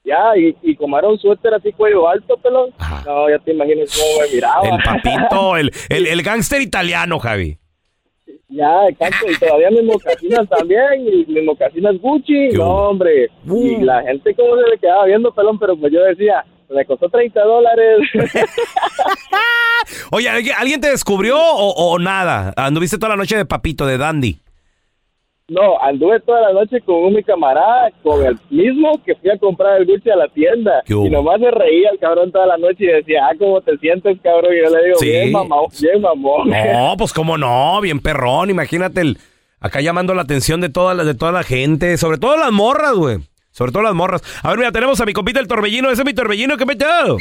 Ya, 0.05 0.37
y, 0.37 0.57
y 0.63 0.75
como 0.77 0.99
era 0.99 1.09
un 1.09 1.19
suéter 1.19 1.53
así 1.55 1.71
cuello 1.73 2.09
alto, 2.09 2.37
pelón, 2.39 2.71
no, 3.05 3.29
ya 3.29 3.39
te 3.41 3.53
imaginas 3.53 3.95
cómo 3.95 4.23
me 4.27 4.35
miraba. 4.35 4.63
El 4.69 4.83
papito, 4.83 5.57
el, 5.59 5.71
el, 5.91 6.07
el 6.07 6.23
gángster 6.23 6.63
italiano, 6.63 7.19
Javi. 7.19 7.59
Ya, 8.51 8.87
exacto, 8.89 9.31
y 9.31 9.37
todavía 9.39 9.71
mis 9.71 9.85
mocasinas 9.85 10.49
también, 10.49 11.07
y 11.07 11.27
mis 11.27 11.45
mocasinas 11.45 11.99
Gucci, 12.01 12.49
no, 12.55 12.89
hombre. 12.89 13.29
Y 13.45 13.77
la 13.83 14.03
gente 14.03 14.35
como 14.35 14.57
se 14.57 14.71
le 14.71 14.79
quedaba 14.79 15.05
viendo, 15.05 15.31
pelón, 15.33 15.59
pero 15.59 15.77
pues 15.77 15.93
yo 15.93 16.01
decía, 16.03 16.43
me 16.71 16.85
costó 16.85 17.09
30 17.09 17.41
dólares. 17.43 17.99
Oye, 20.11 20.29
¿alguien, 20.29 20.81
te 20.81 20.91
descubrió 20.91 21.39
o, 21.39 21.71
o 21.93 21.99
nada? 21.99 22.53
Anduviste 22.57 22.99
toda 22.99 23.11
la 23.11 23.17
noche 23.17 23.37
de 23.37 23.45
papito, 23.47 23.87
de 23.87 23.97
dandy. 23.99 24.39
no, 25.49 25.81
anduve 25.81 26.21
toda 26.21 26.43
la 26.43 26.53
noche 26.53 26.81
con 26.83 26.97
un 26.97 27.15
mi 27.15 27.23
camarada, 27.23 27.91
con 28.03 28.25
el 28.25 28.39
mismo 28.51 29.03
que 29.05 29.15
fui 29.15 29.31
a 29.31 29.39
comprar 29.39 29.79
el 29.81 29.87
Gucci 29.87 30.11
a 30.11 30.17
la 30.17 30.29
tienda. 30.29 30.83
Y 30.87 31.09
nomás 31.11 31.41
se 31.41 31.51
reía 31.51 31.89
el 31.91 31.99
cabrón 31.99 32.31
toda 32.33 32.47
la 32.47 32.59
noche 32.59 32.85
y 32.85 32.87
decía, 32.89 33.27
ah, 33.31 33.35
¿cómo 33.39 33.61
te 33.63 33.77
sientes, 33.79 34.19
cabrón? 34.23 34.53
Y 34.55 34.63
yo 34.63 34.77
le 34.77 34.85
digo, 34.85 34.97
Sí. 34.99 35.07
bien 35.11 35.33
mamón, 35.33 35.67
bien 35.81 36.01
mamón. 36.03 36.51
No, 36.51 36.95
pues 36.99 37.13
cómo 37.15 37.39
no, 37.39 37.81
bien 37.81 38.01
perrón. 38.01 38.51
Imagínate 38.51 39.01
el, 39.01 39.19
acá 39.61 39.81
llamando 39.81 40.13
la 40.15 40.23
atención 40.23 40.61
de 40.61 40.69
toda 40.69 40.93
la, 40.95 41.05
de 41.05 41.15
toda 41.15 41.33
la 41.33 41.45
gente, 41.45 41.97
sobre 41.97 42.19
todo 42.19 42.37
las 42.37 42.53
morras, 42.53 42.93
güey. 42.95 43.19
Sobre 43.59 43.73
todo 43.73 43.83
las 43.83 43.95
morras. 43.95 44.23
A 44.45 44.51
ver, 44.51 44.59
mira, 44.59 44.71
tenemos 44.71 45.01
a 45.01 45.05
mi 45.05 45.13
compita 45.13 45.41
el 45.41 45.49
torbellino. 45.49 45.91
Ese 45.91 46.03
es 46.03 46.07
mi 46.07 46.15
torbellino, 46.15 46.57
¿qué 46.57 46.65
me 46.65 46.75
echado? 46.75 47.17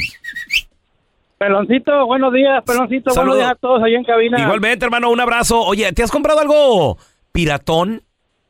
Peloncito, 1.36 2.06
buenos 2.06 2.32
días, 2.32 2.62
Peloncito, 2.64 3.10
Saludos. 3.10 3.38
buenos 3.38 3.48
días 3.48 3.50
a 3.50 3.54
todos 3.56 3.82
ahí 3.82 3.96
en 3.96 4.04
cabina. 4.04 4.40
Igualmente, 4.40 4.84
hermano, 4.84 5.10
un 5.10 5.18
abrazo. 5.18 5.60
Oye, 5.62 5.92
¿te 5.92 6.04
has 6.04 6.12
comprado 6.12 6.38
algo 6.38 6.96
piratón 7.32 8.02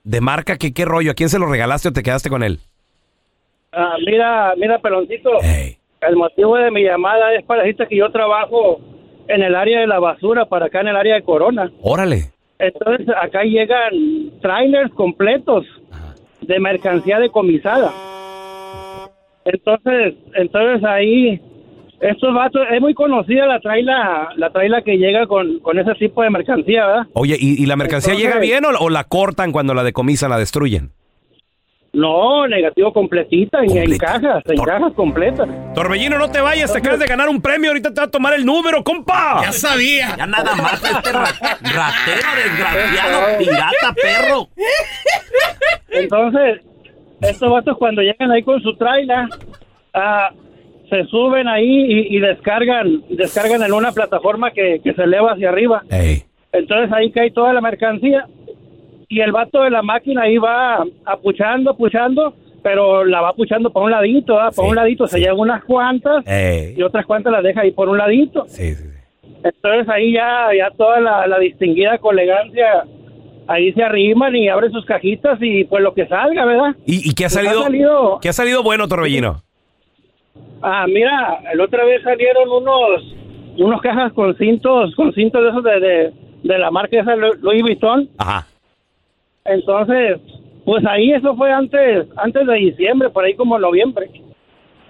de 0.05 0.21
marca? 0.21 0.59
¿Qué, 0.59 0.75
qué 0.75 0.85
rollo? 0.85 1.13
¿A 1.13 1.15
quién 1.15 1.31
se 1.31 1.39
lo 1.39 1.47
regalaste 1.47 1.89
o 1.89 1.93
te 1.95 2.03
quedaste 2.03 2.29
con 2.29 2.43
él? 2.43 2.61
Ah, 3.73 3.95
mira, 4.05 4.53
mira, 4.59 4.79
Peloncito, 4.81 5.31
el 6.03 6.17
motivo 6.17 6.57
de 6.57 6.71
mi 6.71 6.85
llamada 6.85 7.35
es 7.35 7.45
para 7.47 7.63
decirte 7.63 7.87
que 7.89 7.97
yo 7.97 8.11
trabajo 8.11 8.81
en 9.29 9.43
el 9.43 9.55
área 9.55 9.81
de 9.81 9.87
la 9.87 9.99
basura, 9.99 10.45
para 10.45 10.67
acá 10.67 10.83
en 10.83 10.89
el 10.89 10.97
área 10.97 11.15
de 11.15 11.23
Corona. 11.23 11.71
Órale. 11.81 12.33
Entonces, 12.59 13.09
acá 13.19 13.45
llegan 13.45 14.41
trailers 14.43 14.93
completos 14.93 15.65
de 16.43 16.61
mercancía 16.61 17.19
decomisada. 17.19 17.93
Entonces, 19.45 20.15
entonces 20.35 20.85
ahí, 20.85 21.41
estos 22.01 22.35
vatos, 22.35 22.63
es 22.71 22.81
muy 22.81 22.95
conocida 22.95 23.47
la 23.47 23.61
traila, 23.61 24.29
la 24.37 24.51
traila 24.51 24.83
que 24.83 24.99
llega 24.99 25.27
con, 25.27 25.59
con 25.61 25.79
ese 25.79 25.95
tipo 25.95 26.23
de 26.23 26.31
mercancía, 26.31 26.87
¿verdad? 26.87 27.07
Oye, 27.15 27.37
¿y, 27.39 27.63
y 27.63 27.67
la 27.67 27.77
mercancía 27.77 28.13
Entonces- 28.13 28.35
llega 28.35 28.41
bien 28.41 28.65
o, 28.65 28.79
o 28.79 28.91
la 28.91 29.05
cortan 29.05 29.53
cuando 29.53 29.75
la 29.75 29.83
decomisan, 29.83 30.31
la 30.31 30.39
destruyen? 30.39 30.91
No, 31.93 32.47
negativo 32.47 32.93
completita, 32.93 33.61
en, 33.63 33.77
en 33.77 33.97
cajas, 33.99 34.43
en 34.47 34.63
cajas 34.63 34.93
completas. 34.95 35.49
Torbellino, 35.75 36.19
no 36.19 36.31
te 36.31 36.41
vayas, 36.41 36.71
te 36.73 36.79
acabas 36.79 36.99
de 37.01 37.07
ganar 37.07 37.29
un 37.29 37.41
premio, 37.41 37.71
ahorita 37.71 37.93
te 37.95 38.01
va 38.01 38.07
a 38.07 38.11
tomar 38.11 38.35
el 38.35 38.45
número, 38.45 38.85
compa. 38.85 39.41
Ya 39.43 39.53
sabía. 39.53 40.15
Ya 40.17 40.27
nada 40.27 40.55
más 40.55 40.75
este 40.85 41.13
ra- 41.13 41.25
ratero, 41.25 42.29
desgraciado, 42.45 43.39
pirata, 43.39 43.95
perro. 44.03 44.49
Entonces, 45.89 46.61
estos 47.23 47.51
vatos 47.51 47.77
cuando 47.79 48.03
llegan 48.03 48.31
ahí 48.31 48.43
con 48.43 48.61
su 48.63 48.77
traila, 48.77 49.29
ah, 49.95 50.31
se 50.91 51.05
suben 51.07 51.49
ahí 51.49 51.67
y, 51.67 52.17
y 52.17 52.21
descargan, 52.21 53.03
descargan 53.11 53.63
en 53.63 53.73
una 53.73 53.93
plataforma 53.93 54.51
que, 54.53 54.81
que 54.83 54.93
se 54.95 55.03
eleva 55.03 55.33
hacia 55.33 55.49
arriba. 55.49 55.83
Entonces 56.53 56.91
ahí 56.93 57.11
cae 57.13 57.31
toda 57.31 57.53
la 57.53 57.61
mercancía 57.61 58.27
y 59.09 59.21
el 59.21 59.33
vato 59.33 59.63
de 59.63 59.71
la 59.71 59.83
máquina 59.83 60.23
ahí 60.23 60.39
va 60.39 60.85
apuchando, 61.05 61.71
apuchando, 61.71 62.35
pero 62.63 63.05
la 63.05 63.21
va 63.21 63.31
apuchando 63.31 63.71
por 63.71 63.85
un 63.85 63.91
ladito, 63.91 64.39
por 64.55 64.67
un 64.67 64.77
ladito 64.77 65.07
se 65.07 65.21
llevan 65.21 65.39
unas 65.39 65.65
cuantas 65.65 66.25
y 66.77 66.83
otras 66.83 67.07
cuantas 67.07 67.33
las 67.33 67.43
deja 67.43 67.63
ahí 67.63 67.71
por 67.71 67.89
un 67.89 67.99
ladito. 67.99 68.45
Entonces 69.45 69.89
ahí 69.89 70.13
ya, 70.13 70.49
ya 70.57 70.71
toda 70.77 71.01
la, 71.01 71.27
la 71.27 71.39
distinguida 71.39 71.99
con 71.99 72.19
elegancia 72.19 72.85
ahí 73.47 73.73
se 73.73 73.83
arriman 73.83 74.37
y 74.37 74.49
abren 74.49 74.73
sus 74.73 74.85
cajitas 74.85 75.39
y 75.41 75.65
pues 75.65 75.83
lo 75.83 75.95
que 75.95 76.07
salga, 76.07 76.45
¿verdad? 76.45 76.77
¿Y, 76.85 77.09
y 77.09 77.15
qué 77.15 77.25
ha 77.25 77.29
Pues 77.29 77.47
ha 77.47 77.63
salido, 77.63 78.19
qué 78.21 78.29
ha 78.29 78.33
salido 78.33 78.63
bueno, 78.63 78.89
Torbellino? 78.89 79.43
Ah, 80.61 80.87
mira, 80.87 81.41
la 81.55 81.65
otra 81.65 81.85
vez 81.85 82.03
salieron 82.03 82.49
unos 82.51 83.15
unos 83.57 83.81
cajas 83.81 84.13
con 84.13 84.37
cintos, 84.37 84.95
con 84.95 85.13
cintos 85.15 85.43
de 85.43 85.49
esos 85.49 85.65
de, 85.65 85.81
de, 85.81 86.13
de 86.45 86.59
la 86.59 86.71
marca 86.71 87.01
esa 87.01 87.17
Louis 87.17 87.63
Vuitton. 87.63 88.09
Ajá. 88.19 88.47
Entonces, 89.49 90.21
pues 90.65 90.85
ahí 90.87 91.13
eso 91.13 91.35
fue 91.37 91.53
antes 91.53 92.07
antes 92.17 92.47
de 92.47 92.55
diciembre, 92.55 93.11
por 93.11 93.25
ahí 93.25 93.35
como 93.35 93.59
noviembre. 93.59 94.11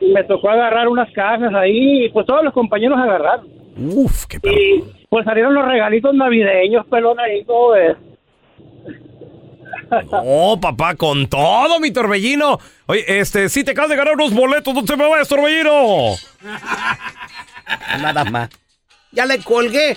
Y 0.01 0.13
me 0.13 0.25
tocó 0.25 0.51
agarrar 0.51 0.89
unas 0.89 1.11
cajas 1.13 1.53
ahí 1.55 2.05
y 2.05 2.09
pues 2.11 2.27
todos 2.27 2.43
los 2.45 2.53
compañeros 2.53 2.99
agarraron. 2.99 3.49
Uf, 3.77 4.27
qué 4.27 4.39
Y 4.43 4.85
pues 5.09 5.25
salieron 5.25 5.55
los 5.55 5.65
regalitos 5.65 6.15
navideños, 6.15 6.87
pelón 6.87 7.19
ahí, 7.21 7.45
como 7.45 7.71
ves. 7.71 7.97
Oh, 10.11 10.59
papá, 10.61 10.95
con 10.97 11.27
todo, 11.29 11.81
mi 11.81 11.91
Torbellino. 11.91 12.59
Oye, 12.87 13.05
este, 13.07 13.49
sí 13.49 13.65
te 13.65 13.71
acabas 13.71 13.89
de 13.89 13.97
ganar 13.97 14.15
unos 14.15 14.35
boletos, 14.35 14.75
no 14.75 14.85
te 14.85 14.97
me 14.97 15.09
vayas, 15.09 15.29
Torbellino. 15.29 16.15
Nada 18.03 18.25
más. 18.25 18.51
Ya 19.13 19.25
le 19.25 19.39
colgué. 19.39 19.97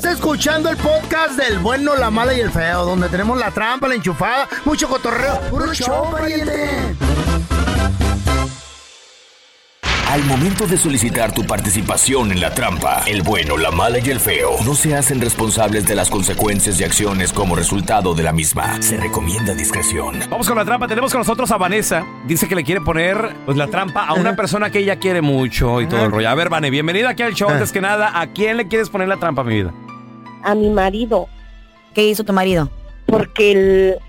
Estás 0.00 0.14
escuchando 0.14 0.70
el 0.70 0.78
podcast 0.78 1.36
del 1.36 1.58
bueno, 1.58 1.94
la 1.94 2.10
mala 2.10 2.32
y 2.32 2.40
el 2.40 2.50
feo, 2.50 2.86
donde 2.86 3.10
tenemos 3.10 3.38
la 3.38 3.50
trampa, 3.50 3.86
la 3.86 3.96
enchufada, 3.96 4.48
mucho 4.64 4.88
cotorreo. 4.88 5.38
¡Puro 5.50 5.74
show, 5.74 6.10
pariente! 6.10 6.96
Al 10.08 10.24
momento 10.24 10.66
de 10.66 10.78
solicitar 10.78 11.32
tu 11.32 11.44
participación 11.44 12.32
en 12.32 12.40
la 12.40 12.54
trampa, 12.54 13.02
el 13.06 13.20
bueno, 13.20 13.58
la 13.58 13.70
mala 13.70 13.98
y 13.98 14.08
el 14.08 14.20
feo 14.20 14.52
no 14.64 14.74
se 14.74 14.96
hacen 14.96 15.20
responsables 15.20 15.84
de 15.84 15.94
las 15.94 16.08
consecuencias 16.08 16.80
y 16.80 16.84
acciones 16.84 17.30
como 17.30 17.54
resultado 17.54 18.14
de 18.14 18.22
la 18.22 18.32
misma. 18.32 18.80
Se 18.80 18.96
recomienda 18.96 19.52
discreción. 19.52 20.18
Vamos 20.30 20.48
con 20.48 20.56
la 20.56 20.64
trampa. 20.64 20.88
Tenemos 20.88 21.12
con 21.12 21.20
nosotros 21.20 21.50
a 21.50 21.58
Vanessa. 21.58 22.06
Dice 22.26 22.48
que 22.48 22.54
le 22.54 22.64
quiere 22.64 22.80
poner 22.80 23.36
pues 23.44 23.58
la 23.58 23.66
trampa 23.66 24.06
a 24.06 24.14
una 24.14 24.34
persona 24.34 24.70
que 24.70 24.78
ella 24.78 24.96
quiere 24.96 25.20
mucho 25.20 25.82
y 25.82 25.86
todo 25.86 26.06
el 26.06 26.10
rollo. 26.10 26.30
A 26.30 26.34
ver, 26.34 26.48
Vane, 26.48 26.70
bienvenida 26.70 27.10
aquí 27.10 27.22
al 27.22 27.34
show. 27.34 27.50
Antes 27.50 27.70
que 27.70 27.82
nada, 27.82 28.18
¿a 28.18 28.28
quién 28.28 28.56
le 28.56 28.66
quieres 28.66 28.88
poner 28.88 29.06
la 29.06 29.18
trampa, 29.18 29.44
mi 29.44 29.56
vida? 29.56 29.74
A 30.42 30.54
mi 30.54 30.68
marido. 30.70 31.28
¿Qué 31.94 32.08
hizo 32.08 32.24
tu 32.24 32.32
marido? 32.32 32.70
Porque 33.06 33.52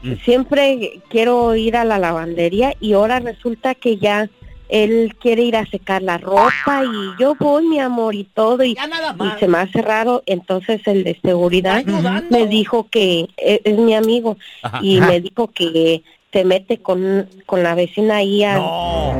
el- 0.03 0.19
siempre 0.23 1.01
quiero 1.09 1.55
ir 1.55 1.75
a 1.75 1.83
la 1.85 1.97
lavandería 1.97 2.75
y 2.79 2.93
ahora 2.93 3.19
resulta 3.19 3.73
que 3.75 3.97
ya 3.97 4.29
él 4.69 5.15
quiere 5.19 5.41
ir 5.41 5.57
a 5.57 5.65
secar 5.65 6.01
la 6.01 6.17
ropa 6.17 6.83
y 6.85 7.19
yo 7.21 7.35
voy, 7.38 7.67
mi 7.67 7.79
amor, 7.79 8.15
y 8.15 8.23
todo, 8.23 8.63
y, 8.63 8.71
y 8.71 9.39
se 9.39 9.47
me 9.47 9.57
hace 9.57 9.81
raro. 9.81 10.23
Entonces 10.25 10.81
el 10.85 11.03
de 11.03 11.19
seguridad 11.21 11.83
me 12.29 12.47
dijo 12.47 12.88
que 12.89 13.27
e- 13.38 13.61
es, 13.65 13.77
mi 13.77 13.95
amigo 13.95 14.38
Ajá. 14.61 14.79
y 14.81 15.00
Ajá. 15.00 15.07
me 15.07 15.19
dijo 15.21 15.47
que 15.47 16.03
se 16.31 16.45
mete 16.45 16.77
con, 16.77 17.27
con 17.45 17.63
la 17.63 17.75
vecina 17.75 18.17
ahí 18.17 18.43
a, 18.45 18.55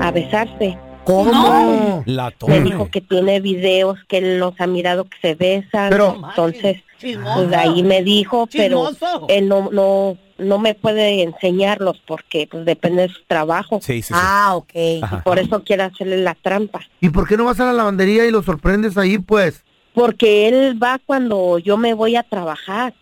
a 0.02 0.12
besarse. 0.12 0.78
¿Cómo? 1.04 2.04
La 2.06 2.32
Me 2.48 2.62
dijo 2.62 2.90
que 2.92 3.02
tiene 3.02 3.42
videos 3.42 3.98
que 4.08 4.20
él 4.20 4.40
los 4.40 4.54
ha 4.62 4.68
mirado 4.68 5.06
que 5.06 5.18
se 5.22 5.36
besan. 5.36 5.90
Pero- 5.90 6.16
entonces, 6.30 6.78
Chismoso. 7.02 7.34
pues 7.48 7.54
ahí 7.54 7.84
me 7.84 8.04
dijo, 8.04 8.48
pero 8.52 8.90
él 9.28 9.48
no, 9.50 9.70
no, 9.72 10.18
no 10.38 10.60
me 10.60 10.74
puede 10.76 11.24
enseñarlos 11.24 12.02
porque 12.06 12.48
pues 12.50 12.66
depende 12.66 13.04
de 13.04 13.10
su 13.10 13.22
trabajo. 13.28 13.80
Sí, 13.82 14.02
sí, 14.02 14.14
Ah, 14.16 14.54
ok. 14.56 14.72
Y 14.76 15.02
por 15.24 15.40
eso 15.40 15.64
quiere 15.64 15.84
hacerle 15.84 16.18
la 16.18 16.36
trampa. 16.36 16.82
¿Y 17.00 17.10
por 17.10 17.28
qué 17.28 17.36
no 17.38 17.46
vas 17.46 17.60
a 17.60 17.66
la 17.66 17.74
lavandería 17.74 18.26
y 18.26 18.32
lo 18.32 18.42
sorprendes 18.44 18.98
ahí, 18.98 19.18
pues? 19.18 19.64
Porque 19.94 20.48
él 20.48 20.82
va 20.82 21.00
cuando 21.06 21.58
yo 21.60 21.76
me 21.78 21.94
voy 21.94 22.16
a 22.16 22.24
trabajar. 22.24 22.94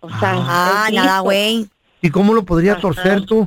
O 0.00 0.08
sea, 0.08 0.34
Ah, 0.36 0.86
es 0.88 0.94
nada, 0.94 1.20
güey. 1.20 1.66
¿Y 2.00 2.10
cómo 2.10 2.32
lo 2.34 2.44
podría 2.44 2.72
Ajá. 2.72 2.80
torcer 2.80 3.26
tú? 3.26 3.46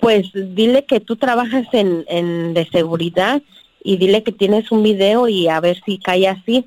Pues 0.00 0.26
dile 0.34 0.84
que 0.84 1.00
tú 1.00 1.16
trabajas 1.16 1.66
en, 1.72 2.04
en 2.08 2.54
de 2.54 2.66
seguridad 2.70 3.40
y 3.84 3.98
dile 3.98 4.22
que 4.22 4.32
tienes 4.32 4.72
un 4.72 4.82
video 4.82 5.28
y 5.28 5.48
a 5.48 5.60
ver 5.60 5.80
si 5.84 5.98
cae 5.98 6.26
así. 6.26 6.66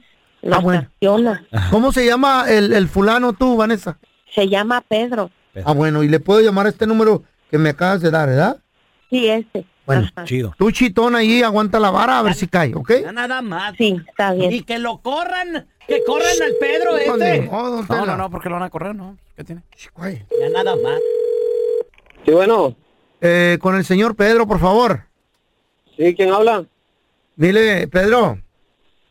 Ah, 0.51 0.59
bueno. 0.59 0.81
estaciona. 0.81 1.45
¿Cómo 1.71 1.91
se 1.91 2.05
llama 2.05 2.45
el, 2.47 2.73
el 2.73 2.87
fulano 2.87 3.33
tú, 3.33 3.57
Vanessa? 3.57 3.97
Se 4.33 4.47
llama 4.47 4.81
Pedro. 4.81 5.31
Ah, 5.63 5.73
bueno, 5.73 6.03
y 6.03 6.09
le 6.09 6.19
puedo 6.19 6.41
llamar 6.41 6.65
a 6.65 6.69
este 6.69 6.85
número 6.85 7.23
que 7.49 7.57
me 7.57 7.69
acabas 7.69 8.01
de 8.01 8.11
dar, 8.11 8.29
¿verdad? 8.29 8.57
Sí, 9.09 9.27
ese. 9.27 9.65
Bueno, 9.85 10.07
Ajá. 10.15 10.25
chido. 10.25 10.53
Tú 10.57 10.71
chitón 10.71 11.15
ahí, 11.15 11.43
aguanta 11.43 11.79
la 11.79 11.91
vara 11.91 12.19
a 12.19 12.23
ver 12.23 12.33
si 12.33 12.47
cae, 12.47 12.73
¿ok? 12.75 12.91
Ya 13.03 13.11
nada 13.11 13.41
más. 13.41 13.75
Sí, 13.77 13.95
está 14.07 14.33
bien. 14.33 14.51
Y 14.51 14.61
que 14.63 14.79
lo 14.79 14.97
corran. 14.97 15.67
Que 15.87 16.03
corran 16.03 16.41
al 16.43 16.53
Pedro 16.59 16.97
ese. 16.97 17.41
no, 17.47 18.05
no, 18.05 18.17
no, 18.17 18.31
porque 18.31 18.49
lo 18.49 18.55
van 18.55 18.63
a 18.63 18.69
correr, 18.69 18.95
¿no? 18.95 19.17
¿Qué 19.35 19.43
tiene? 19.43 19.61
Ya 20.39 20.49
nada 20.49 20.75
más. 20.75 20.99
Sí, 22.25 22.31
bueno. 22.31 22.75
Eh, 23.21 23.59
con 23.61 23.75
el 23.75 23.85
señor 23.85 24.15
Pedro, 24.15 24.47
por 24.47 24.59
favor. 24.59 25.03
Sí, 25.95 26.15
¿quién 26.15 26.31
habla? 26.31 26.65
Dile, 27.35 27.87
Pedro. 27.87 28.39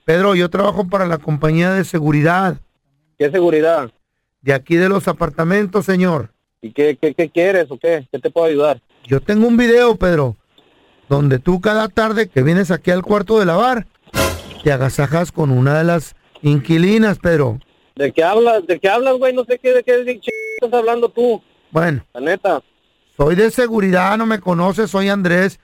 Pedro, 0.05 0.35
yo 0.35 0.51
trabajo 0.51 0.87
para 0.89 1.07
la 1.07 1.19
compañía 1.19 1.73
de 1.73 1.85
seguridad. 1.85 2.57
¿Qué 3.19 3.31
seguridad? 3.31 3.91
De 4.43 4.53
aquí 4.53 4.77
de 4.77 4.89
los 4.89 5.09
apartamentos, 5.09 5.87
señor. 5.87 6.31
¿Y 6.61 6.73
qué, 6.73 6.99
qué, 7.01 7.15
qué 7.15 7.31
quieres 7.31 7.71
o 7.71 7.79
qué? 7.79 8.07
¿Qué 8.11 8.19
te 8.19 8.31
puedo 8.31 8.47
ayudar? 8.47 8.81
Yo 9.07 9.21
tengo 9.21 9.47
un 9.47 9.57
video, 9.57 9.97
Pedro, 9.97 10.37
donde 11.09 11.39
tú 11.39 11.61
cada 11.61 11.89
tarde 11.89 12.29
que 12.29 12.43
vienes 12.43 12.71
aquí 12.71 12.91
al 12.91 13.03
cuarto 13.03 13.39
de 13.39 13.47
lavar, 13.47 13.87
te 14.63 14.73
agasajas 14.73 15.33
con 15.33 15.51
una 15.51 15.79
de 15.79 15.85
las 15.85 16.15
inquilinas, 16.43 17.19
Pedro. 17.19 17.59
¿De 17.97 18.13
qué 18.13 18.25
hablas? 18.25 18.67
¿De 18.67 18.79
qué 18.81 18.89
hablas, 18.89 19.15
güey? 19.17 19.33
No 19.35 19.45
sé 19.45 19.59
qué, 19.59 19.73
de 19.73 19.83
qué 19.85 19.93
ch- 20.05 20.29
estás 20.61 20.79
hablando 20.79 21.09
tú. 21.09 21.43
Bueno, 21.71 22.05
La 22.15 22.21
neta. 22.21 22.63
soy 23.17 23.35
de 23.37 23.51
seguridad, 23.51 24.17
no 24.19 24.27
me 24.27 24.41
conoces, 24.41 24.91
soy 24.91 25.09
Andrés. 25.09 25.61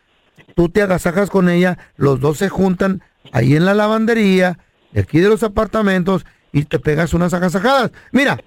Tú 0.55 0.69
te 0.69 0.83
agasajas 0.83 1.31
con 1.31 1.49
ella, 1.49 1.79
los 1.97 2.21
dos 2.21 2.39
se 2.39 2.49
juntan 2.49 3.03
ahí 3.33 3.57
en 3.57 3.65
la 3.65 3.75
lavandería, 3.75 4.59
de 4.93 5.01
aquí 5.01 5.21
de 5.21 5.29
los 5.29 5.43
apartamentos, 5.43 6.25
y 6.53 6.65
te 6.65 6.79
pegas 6.79 7.15
unas 7.15 7.35
agasajadas. 7.35 7.93
Mira, 8.13 8.39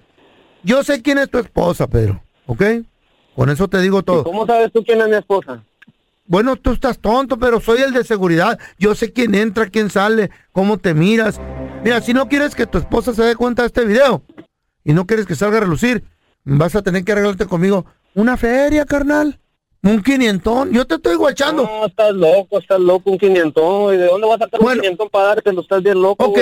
yo 0.62 0.82
sé 0.82 1.02
quién 1.02 1.18
es 1.18 1.30
tu 1.30 1.38
esposa, 1.38 1.86
Pedro, 1.86 2.22
¿ok? 2.46 2.62
Con 3.34 3.50
eso 3.50 3.68
te 3.68 3.80
digo 3.80 4.02
todo. 4.02 4.24
¿Cómo 4.24 4.46
sabes 4.46 4.72
tú 4.72 4.84
quién 4.84 5.00
es 5.00 5.08
mi 5.08 5.16
esposa? 5.16 5.62
Bueno, 6.26 6.56
tú 6.56 6.72
estás 6.72 6.98
tonto, 6.98 7.38
pero 7.38 7.60
soy 7.60 7.82
el 7.82 7.92
de 7.92 8.04
seguridad. 8.04 8.58
Yo 8.78 8.94
sé 8.94 9.12
quién 9.12 9.34
entra, 9.34 9.66
quién 9.66 9.90
sale, 9.90 10.30
cómo 10.52 10.78
te 10.78 10.94
miras. 10.94 11.38
Mira, 11.84 12.00
si 12.00 12.14
no 12.14 12.28
quieres 12.28 12.54
que 12.54 12.66
tu 12.66 12.78
esposa 12.78 13.12
se 13.12 13.22
dé 13.22 13.36
cuenta 13.36 13.62
de 13.62 13.66
este 13.66 13.84
video 13.84 14.22
y 14.84 14.94
no 14.94 15.06
quieres 15.06 15.26
que 15.26 15.34
salga 15.34 15.58
a 15.58 15.60
relucir, 15.60 16.04
vas 16.44 16.74
a 16.76 16.82
tener 16.82 17.04
que 17.04 17.12
arreglarte 17.12 17.46
conmigo 17.46 17.84
una 18.14 18.36
feria, 18.38 18.86
carnal. 18.86 19.38
Un 19.84 20.02
quinientón. 20.02 20.72
Yo 20.72 20.86
te 20.86 20.94
estoy 20.94 21.14
guachando. 21.16 21.62
No, 21.64 21.86
estás 21.86 22.12
loco, 22.14 22.58
estás 22.58 22.80
loco, 22.80 23.10
un 23.10 23.18
quinientón. 23.18 23.82
güey. 23.82 23.98
¿De 23.98 24.06
dónde 24.06 24.26
vas 24.26 24.40
a 24.40 24.44
sacar 24.44 24.60
un 24.60 24.72
quinientón 24.72 25.08
para 25.10 25.26
dártelo? 25.26 25.60
Estás 25.60 25.82
bien 25.82 26.00
loco, 26.00 26.24
Ok, 26.24 26.38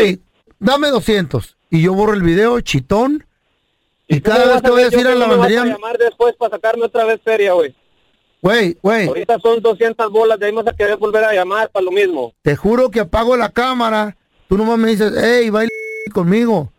dame 0.61 0.89
200 0.89 1.57
y 1.71 1.83
yo 1.83 1.93
borro 1.95 2.15
el 2.15 2.23
video, 2.23 2.61
chitón. 2.61 3.27
Y 4.09 4.21
¿Tú 4.21 4.31
cada 4.31 4.47
vez 4.55 4.63
te 4.63 4.71
voy 4.71 4.83
a 4.83 4.91
decir 4.91 5.07
a 5.07 5.15
la 5.15 5.27
no 5.27 5.33
me 5.33 5.37
vas 5.39 5.49
a 5.49 5.65
llamar 5.65 5.99
después 5.99 6.35
para 6.37 6.55
sacarme 6.57 6.85
otra 6.85 7.05
vez 7.05 7.21
feria, 7.25 7.53
güey. 7.55 7.75
güey, 8.43 8.77
güey, 8.83 9.09
Ahorita 9.09 9.39
son 9.41 9.61
200 9.61 10.11
bolas, 10.13 10.39
de 10.39 10.47
ahí 10.47 10.53
vas 10.53 10.67
a 10.67 10.73
querer 10.77 10.97
volver 10.99 11.25
a 11.25 11.33
llamar 11.35 11.69
para 11.71 11.85
lo 11.85 11.91
mismo. 11.91 12.33
te 12.43 12.55
juro 12.57 12.91
que 12.91 13.01
apago 13.01 13.37
la 13.37 13.49
cámara. 13.49 14.17
Tú 14.49 14.57
nomás 14.59 14.79
me 14.79 14.91
dices, 14.91 15.15
hey, 15.17 15.49
baila 15.51 15.71
conmigo. 16.13 16.71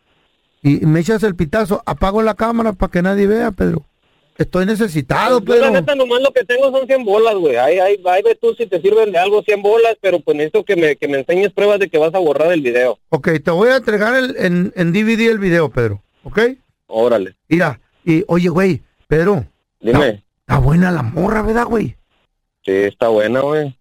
Y 0.62 0.86
me 0.86 1.02
echas 1.02 1.24
el 1.24 1.36
pitazo, 1.36 1.82
apago 1.86 2.22
la 2.22 2.36
cámara 2.36 2.72
para 2.74 2.92
que 2.92 3.02
nadie 3.02 3.28
vea, 3.28 3.52
Pedro. 3.52 3.84
Estoy 4.38 4.66
necesitado, 4.66 5.40
Yo, 5.42 5.56
la 5.56 5.70
neta, 5.70 5.94
nomás 5.94 6.22
lo 6.22 6.32
que 6.32 6.44
tengo 6.44 6.72
son 6.72 6.88
100 6.88 7.06
bolas, 7.06 7.36
güey. 7.36 7.56
Ahí, 7.56 7.78
ahí, 7.78 8.02
ahí 8.06 8.24
ve 8.24 8.36
tú 8.40 8.56
si 8.56 8.66
te 8.66 8.82
sirven 8.82 9.12
de 9.12 9.20
algo 9.20 9.44
100 9.44 9.62
bolas, 9.62 9.96
pero 10.02 10.20
pues 10.22 10.36
necesito 10.36 10.64
que 10.66 10.76
me, 10.76 10.96
que 10.96 11.08
me 11.08 11.20
enseñes 11.20 11.54
pruebas 11.54 11.80
de 11.80 11.88
que 11.88 12.00
vas 12.00 12.14
a 12.16 12.20
borrar 12.20 12.52
el 12.52 12.62
video. 12.62 12.98
Ok, 13.10 13.30
te 13.44 13.52
voy 13.52 13.70
a 13.70 13.78
entregar 13.78 14.16
el, 14.16 14.36
en, 14.38 14.74
en 14.76 14.92
DVD 14.92 15.30
el 15.30 15.38
video, 15.38 15.70
Pedro. 15.70 16.02
¿Ok? 16.24 16.40
Órale. 16.88 17.36
Mira, 17.48 17.80
y 18.04 18.24
oye, 18.28 18.50
güey, 18.50 18.82
Pedro. 19.08 19.46
Dime. 19.80 20.24
Está 20.40 20.58
buena 20.58 20.92
la 20.92 21.04
morra, 21.04 21.42
¿verdad, 21.44 21.66
güey? 21.66 21.96
Sí, 22.66 22.72
está 22.72 23.10
buena, 23.10 23.42
güey. 23.42 23.78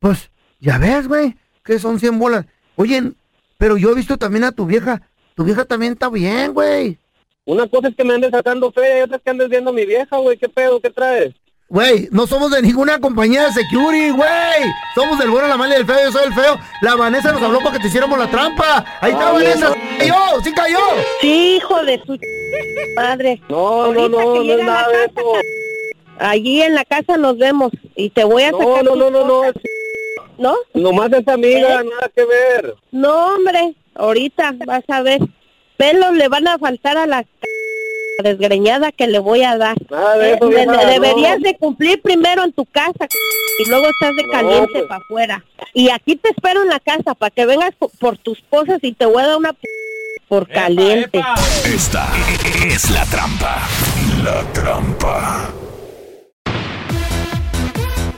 Pues, 0.00 0.30
ya 0.58 0.78
ves, 0.78 1.06
güey, 1.06 1.36
que 1.64 1.78
son 1.78 2.00
100 2.00 2.18
bolas. 2.18 2.46
Oye, 2.76 3.12
pero 3.56 3.76
yo 3.76 3.92
he 3.92 3.94
visto 3.94 4.16
también 4.16 4.44
a 4.44 4.52
tu 4.52 4.66
vieja. 4.66 5.00
Tu 5.34 5.44
vieja 5.44 5.64
también 5.64 5.92
está 5.92 6.10
bien, 6.10 6.52
güey. 6.52 6.98
Una 7.44 7.66
cosa 7.66 7.88
es 7.88 7.96
que 7.96 8.04
me 8.04 8.14
andes 8.14 8.30
sacando 8.30 8.70
fe 8.72 8.98
y 8.98 9.02
otra 9.02 9.16
es 9.16 9.22
que 9.22 9.30
andes 9.30 9.48
viendo 9.48 9.70
a 9.70 9.72
mi 9.72 9.84
vieja, 9.84 10.16
güey. 10.18 10.36
¿Qué 10.38 10.48
pedo? 10.48 10.80
¿Qué 10.80 10.90
traes? 10.90 11.34
Güey, 11.68 12.08
no 12.12 12.26
somos 12.26 12.50
de 12.50 12.60
ninguna 12.60 12.98
compañía 13.00 13.46
de 13.46 13.52
security, 13.52 14.10
güey. 14.10 14.62
Somos 14.94 15.18
del 15.18 15.30
bueno, 15.30 15.48
la 15.48 15.56
mala 15.56 15.74
y 15.74 15.78
el 15.80 15.86
feo. 15.86 15.96
Yo 16.04 16.12
soy 16.12 16.26
el 16.26 16.34
feo. 16.34 16.58
La 16.82 16.94
Vanessa 16.96 17.32
nos 17.32 17.42
habló 17.42 17.58
para 17.60 17.72
que 17.72 17.78
te 17.80 17.88
hiciéramos 17.88 18.18
la 18.18 18.28
trampa. 18.30 18.84
Ahí 19.00 19.12
está 19.12 19.32
Vanessa. 19.32 19.68
no. 19.70 19.74
¡Sí 19.74 19.98
cayó! 19.98 20.14
¡Sí 20.44 20.52
cayó! 20.52 20.78
Sí, 21.20 21.56
hijo 21.56 21.82
de 21.84 22.00
su 22.06 22.18
madre. 22.94 23.40
No, 23.48 23.56
no, 23.56 24.00
Ahorita 24.02 24.08
no, 24.08 24.34
no 24.44 24.52
es 24.52 24.64
nada 24.64 24.88
de 24.88 25.10
Allí 26.18 26.62
en 26.62 26.74
la 26.74 26.84
casa 26.84 27.16
nos 27.16 27.38
vemos 27.38 27.72
y 27.96 28.10
te 28.10 28.22
voy 28.22 28.42
a 28.44 28.52
No, 28.52 28.58
sacar. 28.58 28.84
no, 28.84 28.94
no, 28.94 29.10
no, 29.10 29.24
no. 29.24 29.38
cosas. 29.40 29.54
¿No? 30.38 30.54
Nomás 30.74 31.12
es 31.12 31.26
amiga, 31.26 31.80
¿Eh? 31.80 31.84
nada 31.84 32.10
que 32.14 32.24
ver. 32.24 32.74
No, 32.90 33.34
hombre, 33.34 33.74
ahorita 33.94 34.54
vas 34.66 34.84
a 34.88 35.02
ver. 35.02 35.20
Pelos 35.76 36.12
le 36.14 36.28
van 36.28 36.46
a 36.48 36.58
faltar 36.58 36.96
a 36.96 37.06
la 37.06 37.24
desgreñada 38.22 38.92
que 38.92 39.06
le 39.06 39.18
voy 39.18 39.42
a 39.42 39.56
dar. 39.56 39.76
Nada 39.90 40.16
de 40.18 40.30
Eh, 40.30 40.34
eso, 40.36 40.48
de- 40.48 40.54
vieja, 40.66 40.84
de- 40.84 40.92
deberías 40.92 41.38
no. 41.40 41.44
de 41.48 41.56
cumplir 41.56 42.00
primero 42.02 42.44
en 42.44 42.52
tu 42.52 42.64
casa 42.66 43.08
y 43.58 43.68
luego 43.68 43.86
estás 43.88 44.14
de 44.16 44.22
No, 44.24 44.30
caliente 44.32 44.68
pues. 44.72 44.84
para 44.84 45.00
afuera. 45.02 45.44
Y 45.74 45.90
aquí 45.90 46.16
te 46.16 46.30
espero 46.30 46.62
en 46.62 46.68
la 46.68 46.78
casa 46.80 47.14
para 47.14 47.30
que 47.30 47.46
vengas 47.46 47.74
po- 47.78 47.90
por 47.98 48.18
tus 48.18 48.40
cosas 48.50 48.78
y 48.82 48.92
te 48.92 49.06
voy 49.06 49.22
a 49.22 49.26
dar 49.28 49.36
una 49.38 49.52
p- 49.54 49.60
por 50.28 50.48
caliente. 50.48 51.20
Esta 51.64 52.08
es 52.66 52.90
la 52.90 53.04
trampa. 53.06 53.62
La 54.22 54.42
trampa. 54.52 55.52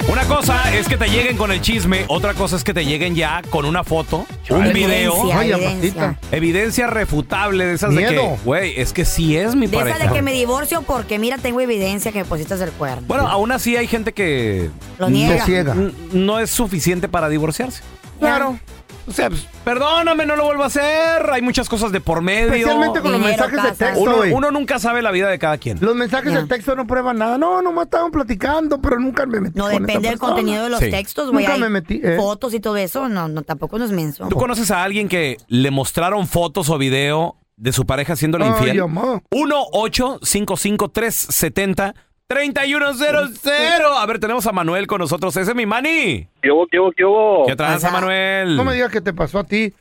Una 0.08 0.24
cosa 0.26 0.72
es 0.76 0.86
que 0.86 0.96
te 0.96 1.08
lleguen 1.08 1.36
con 1.36 1.50
el 1.50 1.60
chisme, 1.60 2.04
otra 2.08 2.34
cosa 2.34 2.56
es 2.56 2.62
que 2.64 2.74
te 2.74 2.84
lleguen 2.84 3.14
ya 3.16 3.42
con 3.50 3.64
una 3.64 3.82
foto, 3.84 4.26
un 4.50 4.72
video. 4.72 5.12
Evidencia, 5.14 5.38
Ay, 5.40 5.52
evidencia. 5.52 6.18
Evidencia 6.30 6.86
refutable 6.86 7.64
de 7.66 7.74
esas 7.74 7.90
de 7.94 7.96
Miedo. 7.96 8.12
que, 8.36 8.38
güey, 8.44 8.78
es 8.78 8.92
que 8.92 9.04
sí 9.06 9.36
es 9.36 9.54
mi 9.56 9.66
De 9.66 9.76
esa 9.76 9.86
pareja. 9.86 10.08
de 10.10 10.14
que 10.14 10.22
me 10.22 10.32
divorcio 10.32 10.82
porque 10.82 11.18
mira, 11.18 11.38
tengo 11.38 11.60
evidencia 11.60 12.12
que 12.12 12.18
me 12.18 12.24
pusiste 12.26 12.54
el 12.54 12.70
cuerno. 12.72 13.06
Bueno, 13.08 13.26
aún 13.28 13.50
así 13.50 13.76
hay 13.76 13.86
gente 13.86 14.12
que 14.12 14.70
Lo 14.98 15.08
niega. 15.08 15.38
Se 15.40 15.46
ciega. 15.46 15.72
n- 15.72 15.92
no 16.12 16.38
es 16.38 16.50
suficiente 16.50 17.08
para 17.08 17.28
divorciarse. 17.28 17.82
Claro. 18.20 18.58
O 19.06 19.12
sea, 19.12 19.28
pues, 19.28 19.46
perdóname, 19.64 20.24
no 20.24 20.36
lo 20.36 20.44
vuelvo 20.44 20.62
a 20.62 20.66
hacer. 20.66 21.30
Hay 21.30 21.42
muchas 21.42 21.68
cosas 21.68 21.92
de 21.92 22.00
por 22.00 22.22
medio. 22.22 22.46
Especialmente 22.54 23.00
con 23.00 23.12
los 23.12 23.20
mensajes 23.20 23.62
de 23.62 23.72
texto. 23.72 24.22
Uno, 24.32 24.50
nunca 24.50 24.78
sabe 24.78 25.02
la 25.02 25.10
vida 25.10 25.28
de 25.28 25.38
cada 25.38 25.58
quien. 25.58 25.78
Los 25.80 25.94
mensajes 25.94 26.32
de 26.32 26.44
texto 26.46 26.74
no 26.74 26.86
prueban 26.86 27.18
nada. 27.18 27.38
No, 27.38 27.60
nomás 27.62 27.86
estaban 27.86 28.10
platicando, 28.10 28.80
pero 28.80 28.98
nunca 28.98 29.26
me 29.26 29.40
metí. 29.40 29.58
No 29.58 29.68
depende 29.68 30.08
del 30.08 30.18
contenido 30.18 30.64
de 30.64 30.70
los 30.70 30.80
textos, 30.80 31.30
güey. 31.30 31.46
Nunca 31.46 31.58
me 31.58 31.68
metí. 31.68 32.00
¿eh? 32.02 32.16
Fotos 32.16 32.54
y 32.54 32.60
todo 32.60 32.76
eso, 32.76 33.08
no, 33.08 33.28
no 33.28 33.42
tampoco 33.42 33.78
nos 33.78 33.90
menso. 33.90 34.26
¿Tú 34.28 34.36
conoces 34.36 34.70
a 34.70 34.82
alguien 34.82 35.08
que 35.08 35.36
le 35.48 35.70
mostraron 35.70 36.26
fotos 36.26 36.70
o 36.70 36.78
video 36.78 37.36
de 37.56 37.72
su 37.72 37.86
pareja 37.86 38.16
siéndole 38.16 38.44
Ay, 38.44 38.50
infiel? 38.50 38.80
amor. 38.80 39.22
1 39.30 39.56
855 39.72 40.88
370 40.90 41.94
3100. 42.34 43.82
A 43.96 44.06
ver, 44.06 44.18
tenemos 44.18 44.46
a 44.46 44.52
Manuel 44.52 44.86
con 44.86 44.98
nosotros. 44.98 45.36
Ese 45.36 45.50
es 45.50 45.56
mi 45.56 45.66
mani. 45.66 46.26
¿Qué 46.42 46.50
hubo, 46.50 46.66
qué 46.66 46.80
hubo, 46.80 46.92
qué 46.92 47.04
hubo? 47.04 47.46
¿Qué 47.46 47.56
tranza, 47.56 47.90
Manuel? 47.90 48.56
No 48.56 48.64
me 48.64 48.74
digas 48.74 48.90
que 48.90 49.00
te 49.00 49.12
pasó 49.12 49.38
a 49.38 49.44
ti 49.44 49.72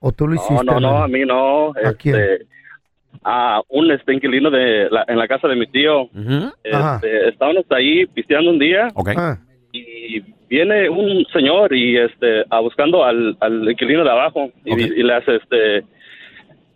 o 0.00 0.12
tú 0.12 0.26
lo 0.26 0.34
hiciste. 0.34 0.64
No, 0.64 0.80
no, 0.80 0.80
no, 0.80 1.02
a 1.04 1.08
mí 1.08 1.24
no. 1.24 1.72
¿A? 1.72 1.90
Este, 1.90 2.46
a 3.24 3.60
un 3.68 3.90
este, 3.90 4.14
inquilino 4.14 4.50
de 4.50 4.88
la, 4.90 5.04
en 5.08 5.18
la 5.18 5.28
casa 5.28 5.48
de 5.48 5.56
mi 5.56 5.66
tío. 5.66 6.02
Uh 6.02 6.10
-huh. 6.14 6.52
este, 6.62 7.28
estábamos 7.28 7.64
ahí 7.70 8.06
pisteando 8.06 8.50
un 8.50 8.58
día. 8.58 8.88
Ok. 8.94 9.10
Ah. 9.16 9.38
Y 9.72 10.20
viene 10.48 10.88
un 10.88 11.24
señor 11.32 11.74
y 11.74 11.98
este 11.98 12.44
a 12.50 12.60
buscando 12.60 13.04
al, 13.04 13.36
al 13.40 13.70
inquilino 13.70 14.04
de 14.04 14.10
abajo 14.10 14.50
y, 14.64 14.72
okay. 14.72 14.88
le 15.02 15.14
hace 15.14 15.36
este 15.36 15.84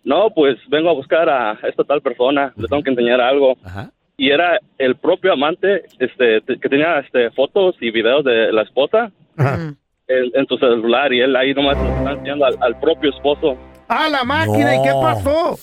no 0.03 0.29
pues 0.31 0.57
vengo 0.67 0.89
a 0.89 0.93
buscar 0.93 1.29
a 1.29 1.57
esta 1.63 1.83
tal 1.83 2.01
persona 2.01 2.53
le 2.57 2.67
tengo 2.67 2.83
que 2.83 2.89
enseñar 2.89 3.21
algo 3.21 3.55
Ajá 3.63 3.91
y 4.23 4.29
era 4.29 4.59
el 4.77 4.95
propio 4.97 5.33
amante 5.33 5.83
este 5.99 6.41
te- 6.41 6.59
que 6.59 6.69
tenía 6.69 6.99
este 6.99 7.31
fotos 7.31 7.75
y 7.81 7.89
videos 7.89 8.23
de 8.23 8.51
la 8.51 8.61
esposa 8.61 9.11
ajá. 9.35 9.73
En, 10.07 10.23
en 10.35 10.45
su 10.47 10.57
celular 10.57 11.11
y 11.11 11.21
él 11.21 11.35
ahí 11.35 11.53
nomás 11.55 11.75
le 11.81 11.89
está 11.89 12.11
enseñando 12.11 12.45
al, 12.45 12.55
al 12.61 12.79
propio 12.79 13.09
esposo 13.09 13.57
Ah, 13.93 14.07
la 14.09 14.23
máquina. 14.23 14.75
¿Y 14.75 14.81
qué 14.83 14.89
No. 14.91 15.01
pasó? 15.01 15.57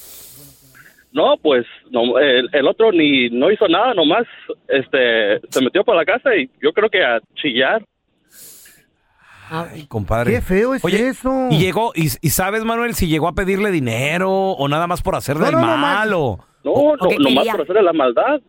no 1.12 1.36
pues 1.40 1.64
no, 1.90 2.18
el, 2.18 2.48
el 2.52 2.66
otro 2.66 2.90
ni 2.92 3.30
no 3.30 3.50
hizo 3.50 3.66
nada 3.68 3.94
nomás 3.94 4.24
este 4.66 5.40
se 5.50 5.60
metió 5.62 5.84
por 5.84 5.94
la 5.96 6.04
casa 6.04 6.34
y 6.34 6.50
yo 6.60 6.72
creo 6.72 6.90
que 6.90 7.02
a 7.04 7.20
chillar 7.40 7.82
Ay, 9.50 9.86
compadre. 9.86 10.32
Qué 10.34 10.40
feo 10.42 10.74
es 10.74 10.84
Oye, 10.84 11.08
eso. 11.08 11.48
Y 11.50 11.56
llegó, 11.58 11.92
y, 11.94 12.08
y 12.20 12.28
sabes, 12.30 12.64
Manuel, 12.64 12.94
si 12.94 13.06
llegó 13.08 13.28
a 13.28 13.32
pedirle 13.32 13.70
dinero 13.70 14.30
o 14.30 14.68
nada 14.68 14.86
más 14.86 15.00
por 15.00 15.14
hacer 15.16 15.38
No, 15.38 15.46
del 15.46 15.54
no, 15.54 15.60
no, 15.62 15.76
mal 15.78 16.12
o... 16.12 16.38
no, 16.64 16.70
¿O 16.72 16.96
no 16.96 17.08
nomás 17.18 17.20
quería? 17.20 17.52
por 17.52 17.62
hacerle 17.62 17.82
la 17.82 17.92
maldad 17.92 18.40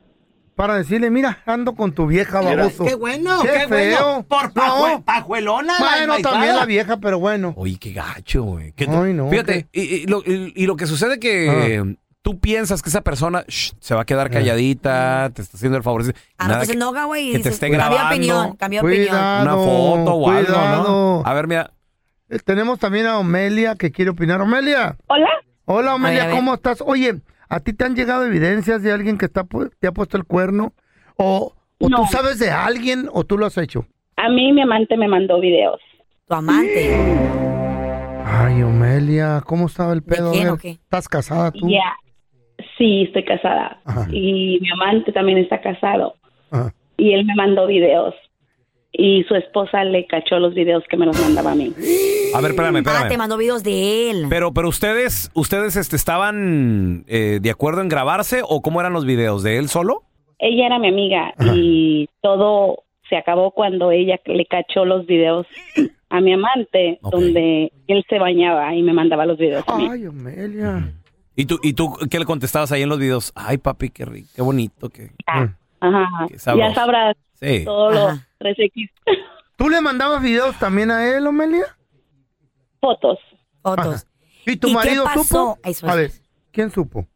Para 0.56 0.76
decirle, 0.76 1.10
mira, 1.10 1.40
ando 1.46 1.74
con 1.74 1.94
tu 1.94 2.06
vieja, 2.08 2.42
baboso. 2.42 2.84
Qué 2.86 2.96
bueno, 2.96 3.42
Qué 3.42 3.48
qué, 3.50 3.68
feo. 3.68 3.68
bueno. 4.04 4.26
Por 4.28 4.52
pajue- 4.54 4.92
No. 4.98 5.02
pajuelona. 5.06 5.74
Bueno, 5.80 6.18
también 6.22 6.56
la 6.56 6.66
vieja, 6.66 6.98
pero 6.98 7.18
bueno. 7.20 7.54
Oye, 7.56 7.78
qué 7.80 7.94
gacho, 7.94 8.44
güey. 8.44 8.74
¿Qué 8.74 8.86
te- 8.86 8.96
Ay, 8.96 9.14
no, 9.14 9.30
Fíjate, 9.30 9.68
y, 9.72 9.82
y 9.82 10.06
lo, 10.08 10.20
y- 10.26 10.52
y 10.56 10.66
lo 10.66 10.76
que 10.76 10.86
sucede 10.86 11.18
que 11.20 11.96
tú 12.22 12.40
piensas 12.40 12.82
que 12.82 12.90
esa 12.90 13.02
persona 13.02 13.46
shh, 13.48 13.72
se 13.80 13.96
va 13.96 14.02
a 14.02 14.06
quedar 14.06 14.30
calladita, 14.30 15.32
te 15.34 15.42
está 15.42 15.56
haciendo 15.56 15.78
el 15.78 15.84
favor. 15.84 16.04
Ah, 16.38 16.48
no, 16.50 16.58
pues 16.58 16.70
enoja, 16.70 17.06
güey. 17.06 17.32
que 17.32 17.40
te 17.40 17.50
esté 17.50 17.68
Cambia 17.72 17.88
grabando. 17.88 18.08
opinión, 18.16 18.56
cambia 18.58 18.82
opinión. 18.82 19.08
Cuidado. 19.08 19.42
una 19.44 19.54
foto 19.56 20.14
o 20.16 20.30
algo, 20.30 20.46
cuidado. 20.54 20.84
¿no? 20.84 21.24
A 21.26 21.34
ver, 21.34 21.48
mira. 21.48 21.72
Eh, 22.30 22.38
Tenemos 22.44 22.78
también 22.80 23.08
a 23.08 23.18
Omelia 23.18 23.76
que 23.76 23.92
quiere 23.92 24.12
opinar. 24.12 24.42
Omelia. 24.42 24.98
Hola. 25.08 25.30
Hola, 25.66 25.96
Omelia. 25.96 26.30
¿cómo 26.32 26.54
estás? 26.56 26.84
Oye, 26.86 27.22
¿a 27.50 27.60
ti 27.60 27.74
te 27.74 27.84
han 27.86 27.96
llegado 27.96 28.26
evidencias 28.26 28.82
de 28.84 28.92
alguien 28.92 29.18
que 29.18 29.26
está 29.26 29.46
te 29.80 29.88
ha 29.88 29.92
puesto 29.92 30.18
el 30.18 30.24
cuerno? 30.26 30.74
¿O, 31.18 31.54
o 31.80 31.90
No. 31.90 31.98
tú 31.98 32.06
sabes 32.12 32.40
de 32.40 32.50
alguien 32.52 33.10
o 33.12 33.24
tú 33.24 33.38
lo 33.38 33.46
has 33.46 33.58
hecho? 33.58 33.86
A 34.16 34.30
mí 34.30 34.52
mi 34.54 34.62
amante 34.62 34.96
me 34.98 35.08
mandó 35.08 35.40
videos. 35.40 35.80
Tu 36.28 36.34
amante. 36.36 36.96
Ay, 38.26 38.62
Omelia, 38.62 39.42
¿cómo 39.46 39.66
estaba 39.66 39.94
el 39.94 40.04
pedo? 40.04 40.32
Quién 40.32 40.50
o 40.50 40.58
qué? 40.58 40.72
¿Estás 40.72 41.08
casada 41.10 41.52
tú? 41.52 41.68
Ya. 41.70 41.96
Sí, 42.78 43.04
estoy 43.04 43.26
casada. 43.26 43.80
Ajá. 43.86 44.08
Y 44.12 44.60
mi 44.62 44.70
amante 44.72 45.12
también 45.12 45.38
está 45.40 45.60
casado. 45.62 46.16
Ajá. 46.52 46.74
Y 46.98 47.14
él 47.14 47.26
me 47.26 47.36
mandó 47.36 47.66
videos. 47.68 48.14
Y 48.92 49.24
su 49.26 49.36
esposa 49.36 49.84
le 49.84 50.08
cachó 50.08 50.40
los 50.40 50.54
videos 50.56 50.84
que 50.90 50.98
me 50.98 51.06
los 51.06 51.20
mandaba 51.22 51.52
a 51.52 51.56
mí. 51.56 51.72
A 52.34 52.42
ver, 52.42 52.52
espérame, 52.52 52.78
Ah, 52.78 52.84
te 52.84 52.90
espérame. 52.92 53.18
mandó 53.18 53.38
videos 53.38 53.64
de 53.64 54.10
él. 54.10 54.26
Pero, 54.30 54.52
pero 54.54 54.68
ustedes, 54.68 55.30
ustedes 55.36 55.76
este, 55.76 55.96
estaban 55.96 57.06
eh, 57.08 57.40
de 57.42 57.50
acuerdo 57.52 57.82
en 57.82 57.90
grabarse 57.90 58.42
o 58.44 58.62
cómo 58.62 58.80
eran 58.82 58.94
los 58.94 59.06
videos 59.06 59.44
de 59.44 59.58
él 59.58 59.70
solo? 59.70 60.04
Ella 60.40 60.66
era 60.68 60.80
mi 60.80 60.88
amiga 60.88 61.34
y 61.56 62.08
todo 62.22 62.84
se 63.10 63.18
acabó 63.18 63.52
cuando 63.52 63.92
ella 63.92 64.20
le 64.26 64.46
cachó 64.46 64.86
los 64.86 65.06
videos 65.06 65.46
a 66.10 66.22
mi 66.22 66.34
amante, 66.34 67.00
donde 67.12 67.72
él 67.88 68.06
se 68.10 68.18
bañaba 68.20 68.74
y 68.74 68.82
me 68.82 68.94
mandaba 68.94 69.26
los 69.26 69.38
videos 69.38 69.64
a 69.68 69.76
mí. 69.78 69.88
Ay, 69.92 70.08
Omelia. 70.08 70.94
¿Y 71.36 71.46
tú, 71.46 71.60
¿Y 71.62 71.74
tú 71.74 71.94
qué 72.10 72.20
le 72.20 72.26
contestabas 72.26 72.72
ahí 72.72 72.82
en 72.82 72.90
los 72.90 73.00
videos? 73.00 73.32
Ay, 73.36 73.58
papi, 73.58 73.90
qué 73.90 74.06
rico, 74.06 74.30
qué 74.36 74.42
bonito. 74.42 74.90
Qué... 74.90 75.12
Ah, 75.28 75.48
Ajá. 75.80 76.08
Qué. 76.28 76.36
Ya 76.58 76.74
sabrás 76.74 77.16
Sí. 77.42 77.64
todo 77.66 77.92
lo 77.92 78.08
Ajá. 78.10 78.28
3X. 78.40 78.90
¿Tú 79.58 79.70
le 79.70 79.82
mandabas 79.82 80.22
videos 80.22 80.58
también 80.60 80.92
a 80.92 81.08
él, 81.16 81.26
Omelia? 81.28 81.66
Fotos. 82.80 83.18
Fotos. 83.62 84.08
¿Y 84.46 84.56
tu 84.58 84.68
¿Y 84.68 84.72
qué 84.72 84.76
marido 84.78 85.04
pasó? 85.04 85.24
supo? 85.24 85.58
Eso 85.64 85.88
A 85.90 85.96
ver. 85.96 86.12
¿quién 86.52 86.72
supo? 86.72 87.08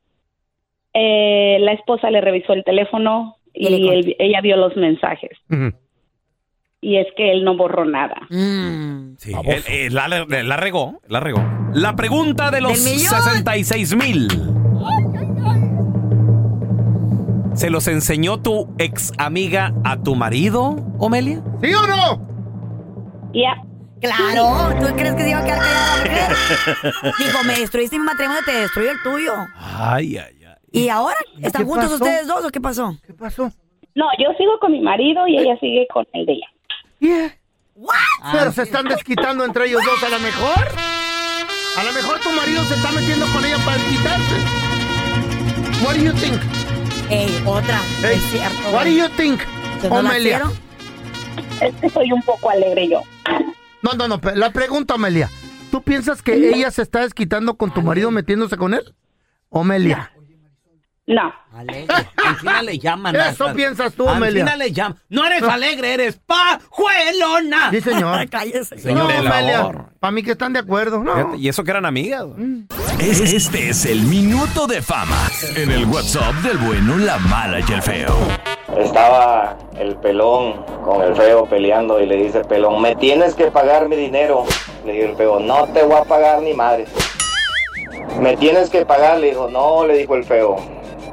Eh, 0.93 1.57
la 1.61 1.71
esposa 1.73 2.11
le 2.11 2.21
revisó 2.21 2.53
el 2.53 2.63
teléfono 2.63 3.37
Y 3.53 3.69
le 3.69 3.77
y 3.77 3.89
él- 3.89 4.15
ella 4.19 4.41
vio 4.41 4.57
los 4.57 4.75
mensajes. 4.75 5.31
Y 6.81 6.97
es 6.97 7.07
que 7.15 7.31
él 7.31 7.43
no 7.45 7.55
borró 7.55 7.85
nada. 7.85 8.15
Mm. 8.29 9.15
Sí, 9.17 9.31
él- 9.45 9.63
él 9.67 9.93
la, 9.93 10.07
la 10.09 10.57
regó, 10.57 10.99
la 11.07 11.19
regó. 11.21 11.41
La 11.73 11.95
pregunta 11.95 12.51
de 12.51 12.59
los 12.61 12.83
¡Del 12.83 12.93
millón! 12.95 13.09
66 13.23 13.95
mil. 13.95 14.27
¿Se 17.55 17.69
los 17.69 17.87
enseñó 17.87 18.41
tu 18.41 18.73
ex 18.79 19.11
amiga 19.17 19.73
a 19.83 20.01
tu 20.01 20.15
marido, 20.15 20.75
Omelia? 20.97 21.43
¿Sí 21.61 21.73
o 21.73 21.87
no? 21.87 23.31
Ya. 23.33 23.55
Claro, 24.01 24.75
¿tú 24.81 24.93
crees 24.95 25.15
que 25.15 25.23
se 25.23 25.29
iba 25.29 25.39
a 25.39 25.45
quedar 25.45 25.59
callada 25.59 25.97
la 25.97 26.03
mujer? 26.03 27.13
Dijo, 27.19 27.43
me 27.45 27.59
destruiste 27.59 27.97
mi 27.97 28.03
matrimonio, 28.03 28.41
te 28.45 28.51
destruyo 28.51 28.91
el 28.91 29.01
tuyo. 29.01 29.33
Ay, 29.55 30.17
ay, 30.17 30.43
ay. 30.45 30.55
¿Y 30.71 30.89
ahora? 30.89 31.15
¿Están 31.41 31.65
juntos 31.65 31.91
pasó? 31.91 32.03
ustedes 32.03 32.27
dos 32.27 32.43
o 32.43 32.49
qué 32.49 32.59
pasó? 32.59 32.97
¿Qué 33.05 33.13
pasó? 33.13 33.51
No, 33.95 34.05
yo 34.19 34.33
sigo 34.37 34.59
con 34.59 34.71
mi 34.71 34.81
marido 34.81 35.25
y 35.27 35.37
ella 35.37 35.55
sigue 35.59 35.87
con 35.93 36.05
el 36.13 36.25
de 36.25 36.33
ella. 36.33 36.47
Yeah. 36.99 37.37
¿What? 37.75 37.95
Pero 38.31 38.51
se 38.51 38.63
están 38.63 38.85
desquitando 38.85 39.45
entre 39.45 39.67
ellos 39.67 39.81
dos, 39.85 40.03
a 40.03 40.09
lo 40.09 40.19
mejor. 40.19 40.67
A 41.77 41.83
lo 41.83 41.93
mejor 41.93 42.19
tu 42.19 42.31
marido 42.31 42.63
se 42.63 42.73
está 42.73 42.91
metiendo 42.91 43.25
con 43.27 43.45
ella 43.45 43.57
para 43.63 43.77
desquitarse. 43.77 44.35
What 45.85 45.95
do 45.95 46.03
you 46.03 46.13
think? 46.13 46.62
Ey, 47.09 47.43
otra. 47.45 47.79
Hey, 48.01 48.15
es 48.15 48.21
cierto. 48.31 48.71
what 48.71 48.85
do 48.85 48.91
you 48.91 49.07
think, 49.15 49.41
¿Que 49.81 49.89
no 49.89 49.99
Omelia? 49.99 50.43
Es 51.61 51.75
que 51.75 51.89
soy 51.89 52.11
un 52.11 52.21
poco 52.21 52.49
alegre 52.49 52.89
yo. 52.89 53.01
No, 53.81 53.93
no, 53.93 54.07
no, 54.07 54.19
la 54.35 54.51
pregunta, 54.51 54.95
Omelia. 54.95 55.29
¿Tú 55.71 55.81
piensas 55.81 56.21
que 56.21 56.51
ella 56.51 56.71
se 56.71 56.81
está 56.81 57.01
desquitando 57.01 57.55
con 57.55 57.73
tu 57.73 57.81
marido 57.81 58.11
metiéndose 58.11 58.57
con 58.57 58.73
él? 58.73 58.95
Omelia. 59.49 60.11
No. 61.05 61.33
Alegre. 61.53 61.93
Al 62.25 62.35
final 62.37 62.65
le 62.65 62.79
llaman. 62.79 63.13
Eso 63.15 63.43
hasta- 63.45 63.53
piensas 63.53 63.93
tú, 63.93 64.07
Al 64.07 64.15
Amelia. 64.15 64.45
final 64.45 64.59
le 64.59 64.71
llaman. 64.71 64.97
No 65.09 65.25
eres 65.25 65.43
alegre, 65.43 65.93
eres 65.93 66.17
pajuelona. 66.25 67.71
Sí, 67.71 67.81
señor. 67.81 68.29
Cállese. 68.29 68.77
Señor, 68.79 69.11
no, 69.23 69.33
amor. 69.33 69.85
Para 69.99 70.11
mí 70.11 70.23
que 70.23 70.31
están 70.31 70.53
de 70.53 70.59
acuerdo, 70.59 71.03
¿no? 71.03 71.35
Y 71.35 71.49
eso 71.49 71.63
que 71.65 71.71
eran 71.71 71.85
amigas. 71.85 72.23
Es- 72.99 73.19
Este 73.33 73.69
es 73.69 73.85
el 73.85 74.03
minuto 74.03 74.65
de 74.65 74.81
fama 74.81 75.17
en 75.57 75.71
el 75.71 75.85
WhatsApp 75.85 76.35
del 76.35 76.57
bueno, 76.59 76.95
la 76.97 77.17
mala 77.17 77.59
y 77.59 77.71
el 77.73 77.81
feo. 77.81 78.15
Estaba 78.77 79.57
el 79.77 79.95
pelón 79.97 80.63
con 80.85 81.01
el 81.03 81.15
feo 81.15 81.45
peleando 81.45 81.99
y 82.01 82.05
le 82.05 82.15
dice 82.15 82.39
el 82.39 82.45
pelón, 82.45 82.81
me 82.81 82.95
tienes 82.95 83.35
que 83.35 83.45
pagar 83.51 83.89
mi 83.89 83.95
dinero. 83.97 84.45
Le 84.85 84.93
dijo 84.93 85.09
el 85.11 85.15
feo, 85.17 85.39
no 85.41 85.67
te 85.67 85.83
voy 85.83 85.97
a 85.97 86.03
pagar 86.05 86.41
ni 86.41 86.53
madre. 86.53 86.85
Me 88.19 88.37
tienes 88.37 88.69
que 88.69 88.85
pagar, 88.85 89.19
le 89.19 89.27
dijo, 89.31 89.49
no, 89.49 89.85
le 89.85 89.97
dijo 89.97 90.15
el 90.15 90.23
feo. 90.23 90.55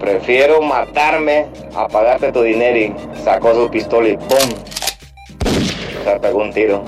Prefiero 0.00 0.62
matarme 0.62 1.46
a 1.76 1.86
pagarte 1.86 2.32
tu 2.32 2.42
dinero 2.42 2.78
y 2.78 3.22
sacó 3.22 3.54
su 3.54 3.70
pistola 3.70 4.08
y 4.08 4.16
¡pum! 4.16 4.48
Se 6.04 6.18
pegó 6.18 6.38
un 6.38 6.52
tiro. 6.52 6.82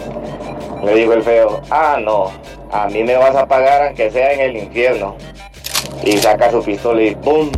Le 0.82 0.94
dijo 0.94 1.12
el 1.12 1.22
feo, 1.22 1.60
ah, 1.70 1.98
no, 2.00 2.32
a 2.72 2.88
mí 2.88 3.04
me 3.04 3.14
vas 3.16 3.36
a 3.36 3.46
pagar 3.46 3.88
aunque 3.88 4.10
sea 4.10 4.32
en 4.32 4.40
el 4.40 4.56
infierno. 4.56 5.16
Y 6.02 6.16
saca 6.16 6.50
su 6.50 6.62
pistola 6.62 7.02
y 7.02 7.14
¡pum! 7.14 7.52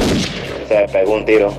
Se 0.68 0.88
pegó 0.88 1.14
un 1.14 1.24
tiro. 1.24 1.52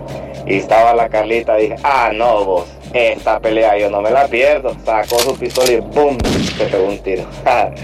Y 0.45 0.57
estaba 0.57 0.93
la 0.93 1.07
Carlita, 1.07 1.55
dije, 1.55 1.77
ah, 1.83 2.11
no, 2.13 2.43
vos, 2.43 2.67
esta 2.93 3.39
pelea 3.39 3.77
yo 3.77 3.89
no 3.89 4.01
me 4.01 4.11
la 4.11 4.27
pierdo. 4.27 4.75
Sacó 4.85 5.19
su 5.19 5.37
pistola 5.37 5.71
y 5.71 5.81
¡pum! 5.81 6.17
Se 6.57 6.65
pegó 6.65 6.85
un 6.85 6.99
tiro. 6.99 7.25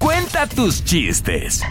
Cuenta 0.00 0.46
tus 0.46 0.82
chistes. 0.82 1.62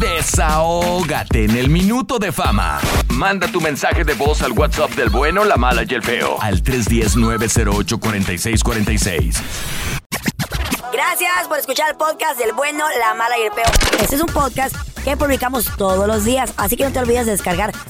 Desahógate 0.00 1.44
en 1.44 1.56
el 1.58 1.68
minuto 1.68 2.18
de 2.18 2.32
fama. 2.32 2.80
Manda 3.10 3.48
tu 3.48 3.60
mensaje 3.60 4.02
de 4.02 4.14
voz 4.14 4.40
al 4.40 4.52
WhatsApp 4.52 4.92
del 4.92 5.10
bueno, 5.10 5.44
la 5.44 5.58
mala 5.58 5.82
y 5.86 5.92
el 5.92 6.02
feo. 6.02 6.40
Al 6.40 6.62
310-908-4646. 6.62 9.36
Gracias 10.90 11.48
por 11.48 11.58
escuchar 11.58 11.90
el 11.90 11.96
podcast 11.96 12.38
del 12.38 12.54
bueno, 12.54 12.86
la 12.98 13.12
mala 13.12 13.38
y 13.38 13.42
el 13.42 13.52
peor. 13.52 13.68
Este 14.00 14.16
es 14.16 14.22
un 14.22 14.28
podcast 14.28 14.74
que 15.04 15.18
publicamos 15.18 15.66
todos 15.76 16.06
los 16.06 16.24
días, 16.24 16.54
así 16.56 16.78
que 16.78 16.84
no 16.84 16.92
te 16.92 17.00
olvides 17.00 17.26
de 17.26 17.32
descargar 17.32 17.74